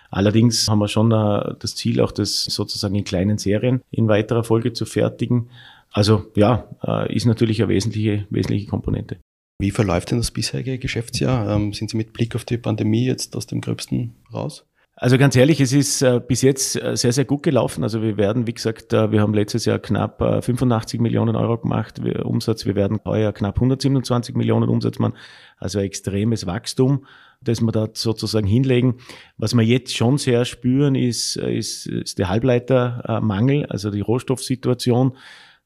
Allerdings 0.10 0.68
haben 0.68 0.80
wir 0.80 0.88
schon 0.88 1.10
das 1.10 1.76
Ziel, 1.76 2.02
auch 2.02 2.12
das 2.12 2.46
sozusagen 2.46 2.96
in 2.96 3.04
kleinen 3.04 3.38
Serien 3.38 3.82
in 3.92 4.08
weiterer 4.08 4.44
Folge 4.44 4.74
zu 4.74 4.86
fertigen. 4.86 5.50
Also 5.92 6.26
ja, 6.36 6.68
äh, 6.86 7.14
ist 7.16 7.26
natürlich 7.26 7.62
eine 7.62 7.70
wesentliche, 7.70 8.28
wesentliche 8.30 8.68
Komponente. 8.68 9.18
Wie 9.60 9.72
verläuft 9.72 10.12
denn 10.12 10.20
das 10.20 10.32
bisherige 10.32 10.78
Geschäftsjahr? 10.78 11.50
Ähm, 11.56 11.74
sind 11.74 11.90
Sie 11.90 11.98
mit 11.98 12.14
Blick 12.14 12.36
auf 12.36 12.46
die 12.46 12.58
Pandemie 12.58 13.06
jetzt 13.06 13.36
aus 13.36 13.48
dem 13.48 13.62
Gröbsten 13.62 14.16
raus? 14.32 14.66
Also 15.00 15.20
ganz 15.20 15.36
ehrlich, 15.36 15.62
es 15.62 15.74
ist 15.74 16.02
äh, 16.02 16.20
bis 16.20 16.42
jetzt 16.42 16.76
äh, 16.76 16.98
sehr, 16.98 17.14
sehr 17.14 17.26
gut 17.26 17.44
gelaufen. 17.44 17.84
Also 17.84 18.02
wir 18.02 18.18
werden, 18.18 18.48
wie 18.48 18.54
gesagt, 18.54 18.94
wir 18.94 19.22
haben 19.22 19.34
letztes 19.34 19.66
Jahr 19.66 19.78
knapp 19.78 20.22
äh, 20.22 20.42
85 20.42 21.00
Millionen 21.00 21.36
Euro 21.36 21.58
gemacht, 21.58 22.00
Umsatz. 22.24 22.66
Wir 22.66 22.76
werden 22.76 23.00
heuer 23.06 23.32
knapp 23.32 23.58
127 23.58 24.36
Millionen 24.36 24.70
Umsatz 24.70 24.98
machen. 24.98 25.14
Also 25.58 25.80
extremes 25.80 26.48
Wachstum, 26.48 27.06
das 27.42 27.62
wir 27.62 27.72
da 27.72 27.90
sozusagen 27.94 28.48
hinlegen. 28.48 28.96
Was 29.38 29.54
wir 29.54 29.64
jetzt 29.64 29.96
schon 29.96 30.18
sehr 30.18 30.46
spüren, 30.46 30.96
ist, 30.96 31.36
ist, 31.38 31.88
ist 31.88 32.18
der 32.20 32.30
Halbleitermangel, 32.30 33.66
also 33.68 33.92
die 33.92 34.02
Rohstoffsituation. 34.02 35.18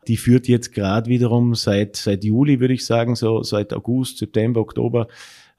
Die 0.07 0.17
führt 0.17 0.47
jetzt 0.47 0.73
gerade 0.73 1.09
wiederum 1.09 1.53
seit, 1.53 1.95
seit 1.95 2.23
Juli, 2.23 2.59
würde 2.59 2.73
ich 2.73 2.85
sagen, 2.85 3.15
so 3.15 3.43
seit 3.43 3.71
August, 3.73 4.17
September, 4.17 4.59
Oktober, 4.59 5.07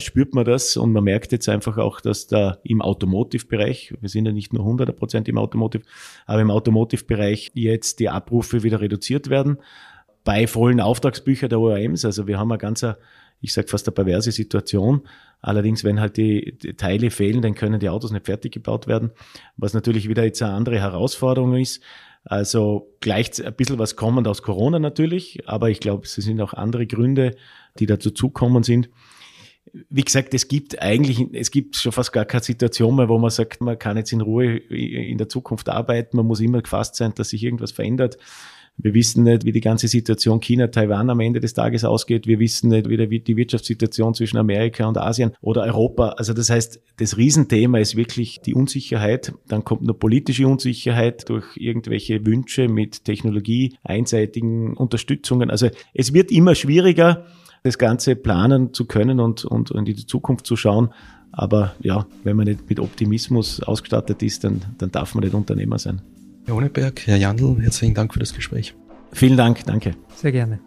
spürt 0.00 0.34
man 0.34 0.44
das 0.44 0.76
und 0.76 0.92
man 0.92 1.04
merkt 1.04 1.32
jetzt 1.32 1.48
einfach 1.48 1.78
auch, 1.78 2.00
dass 2.00 2.26
da 2.26 2.58
im 2.64 2.82
Automotive-Bereich, 2.82 3.94
wir 4.00 4.08
sind 4.08 4.26
ja 4.26 4.32
nicht 4.32 4.52
nur 4.52 4.64
100 4.64 4.96
Prozent 4.96 5.28
im 5.28 5.38
Automotive, 5.38 5.84
aber 6.26 6.40
im 6.40 6.50
Automotive-Bereich 6.50 7.52
jetzt 7.54 8.00
die 8.00 8.08
Abrufe 8.08 8.64
wieder 8.64 8.80
reduziert 8.80 9.30
werden 9.30 9.58
bei 10.24 10.46
vollen 10.46 10.80
Auftragsbüchern 10.80 11.48
der 11.48 11.60
OEMs. 11.60 12.04
Also 12.04 12.26
wir 12.26 12.38
haben 12.38 12.50
eine 12.50 12.58
ganz, 12.58 12.84
ich 13.40 13.52
sage 13.52 13.68
fast 13.68 13.88
eine 13.88 13.94
perverse 13.94 14.32
Situation. 14.32 15.02
Allerdings, 15.42 15.84
wenn 15.84 16.00
halt 16.00 16.16
die, 16.16 16.56
die, 16.56 16.74
Teile 16.74 17.10
fehlen, 17.10 17.42
dann 17.42 17.54
können 17.54 17.80
die 17.80 17.88
Autos 17.88 18.12
nicht 18.12 18.26
fertig 18.26 18.52
gebaut 18.52 18.86
werden, 18.86 19.10
was 19.56 19.74
natürlich 19.74 20.08
wieder 20.08 20.24
jetzt 20.24 20.40
eine 20.42 20.54
andere 20.54 20.80
Herausforderung 20.80 21.56
ist. 21.56 21.82
Also 22.24 22.94
gleich 23.00 23.44
ein 23.44 23.54
bisschen 23.54 23.80
was 23.80 23.96
kommend 23.96 24.28
aus 24.28 24.42
Corona 24.42 24.78
natürlich, 24.78 25.48
aber 25.48 25.70
ich 25.70 25.80
glaube, 25.80 26.04
es 26.04 26.14
sind 26.14 26.40
auch 26.40 26.54
andere 26.54 26.86
Gründe, 26.86 27.34
die 27.78 27.86
dazu 27.86 28.10
zukommen 28.10 28.62
sind 28.62 28.88
wie 29.88 30.02
gesagt, 30.02 30.34
es 30.34 30.48
gibt 30.48 30.80
eigentlich, 30.82 31.26
es 31.32 31.50
gibt 31.50 31.76
schon 31.76 31.92
fast 31.92 32.12
gar 32.12 32.24
keine 32.24 32.42
Situation 32.42 32.96
mehr, 32.96 33.08
wo 33.08 33.18
man 33.18 33.30
sagt, 33.30 33.60
man 33.60 33.78
kann 33.78 33.96
jetzt 33.96 34.12
in 34.12 34.20
Ruhe 34.20 34.56
in 34.56 35.18
der 35.18 35.28
Zukunft 35.28 35.68
arbeiten, 35.68 36.16
man 36.16 36.26
muss 36.26 36.40
immer 36.40 36.60
gefasst 36.60 36.96
sein, 36.96 37.14
dass 37.14 37.30
sich 37.30 37.42
irgendwas 37.42 37.72
verändert. 37.72 38.18
Wir 38.78 38.94
wissen 38.94 39.24
nicht, 39.24 39.44
wie 39.44 39.52
die 39.52 39.60
ganze 39.60 39.86
Situation 39.86 40.40
China-Taiwan 40.40 41.10
am 41.10 41.20
Ende 41.20 41.40
des 41.40 41.54
Tages 41.54 41.84
ausgeht. 41.84 42.26
Wir 42.26 42.38
wissen 42.38 42.70
nicht, 42.70 42.88
wie 42.88 43.20
die 43.20 43.36
Wirtschaftssituation 43.36 44.14
zwischen 44.14 44.38
Amerika 44.38 44.86
und 44.86 44.98
Asien 44.98 45.32
oder 45.40 45.62
Europa. 45.62 46.10
Also 46.16 46.32
das 46.32 46.50
heißt, 46.50 46.80
das 46.96 47.16
Riesenthema 47.16 47.78
ist 47.78 47.96
wirklich 47.96 48.40
die 48.40 48.54
Unsicherheit. 48.54 49.34
Dann 49.46 49.64
kommt 49.64 49.82
noch 49.82 49.98
politische 49.98 50.48
Unsicherheit 50.48 51.28
durch 51.28 51.44
irgendwelche 51.56 52.24
Wünsche 52.26 52.68
mit 52.68 53.04
Technologie, 53.04 53.76
einseitigen 53.84 54.74
Unterstützungen. 54.76 55.50
Also 55.50 55.68
es 55.94 56.12
wird 56.14 56.32
immer 56.32 56.54
schwieriger 56.54 57.26
das 57.62 57.78
Ganze 57.78 58.16
planen 58.16 58.74
zu 58.74 58.86
können 58.86 59.20
und, 59.20 59.44
und, 59.44 59.70
und 59.70 59.88
in 59.88 59.94
die 59.94 60.06
Zukunft 60.06 60.46
zu 60.46 60.56
schauen. 60.56 60.92
Aber 61.30 61.74
ja, 61.80 62.06
wenn 62.24 62.36
man 62.36 62.46
nicht 62.46 62.68
mit 62.68 62.80
Optimismus 62.80 63.62
ausgestattet 63.62 64.22
ist, 64.22 64.44
dann, 64.44 64.60
dann 64.78 64.90
darf 64.90 65.14
man 65.14 65.24
nicht 65.24 65.34
Unternehmer 65.34 65.78
sein. 65.78 66.02
Herr 66.44 66.56
Ohneberg, 66.56 67.06
Herr 67.06 67.16
Jandl, 67.16 67.60
herzlichen 67.60 67.94
Dank 67.94 68.12
für 68.12 68.20
das 68.20 68.34
Gespräch. 68.34 68.74
Vielen 69.12 69.36
Dank, 69.36 69.64
danke. 69.64 69.94
Sehr 70.16 70.32
gerne. 70.32 70.58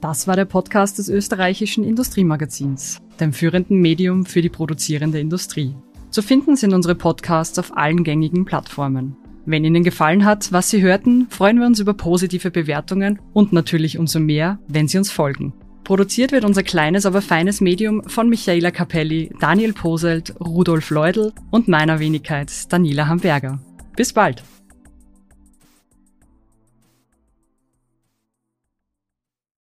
Das 0.00 0.26
war 0.26 0.34
der 0.34 0.46
Podcast 0.46 0.98
des 0.98 1.08
österreichischen 1.08 1.84
Industriemagazins, 1.84 3.00
dem 3.20 3.32
führenden 3.32 3.80
Medium 3.80 4.24
für 4.24 4.42
die 4.42 4.48
produzierende 4.48 5.20
Industrie. 5.20 5.74
Zu 6.10 6.22
finden 6.22 6.56
sind 6.56 6.72
unsere 6.72 6.94
Podcasts 6.94 7.58
auf 7.58 7.76
allen 7.76 8.02
gängigen 8.02 8.44
Plattformen. 8.44 9.16
Wenn 9.46 9.64
Ihnen 9.64 9.84
gefallen 9.84 10.24
hat, 10.24 10.52
was 10.52 10.70
Sie 10.70 10.82
hörten, 10.82 11.28
freuen 11.28 11.58
wir 11.60 11.66
uns 11.66 11.78
über 11.80 11.94
positive 11.94 12.50
Bewertungen 12.50 13.20
und 13.32 13.52
natürlich 13.52 13.98
umso 13.98 14.20
mehr, 14.20 14.58
wenn 14.68 14.88
Sie 14.88 14.98
uns 14.98 15.10
folgen. 15.10 15.52
Produziert 15.84 16.32
wird 16.32 16.44
unser 16.44 16.62
kleines, 16.62 17.06
aber 17.06 17.22
feines 17.22 17.60
Medium 17.60 18.02
von 18.04 18.28
Michaela 18.28 18.70
Capelli, 18.70 19.30
Daniel 19.40 19.72
Poselt, 19.72 20.34
Rudolf 20.40 20.90
Leudl 20.90 21.32
und 21.50 21.68
meiner 21.68 22.00
Wenigkeit 22.00 22.72
Daniela 22.72 23.06
Hamburger. 23.06 23.60
Bis 23.96 24.12
bald! 24.12 24.42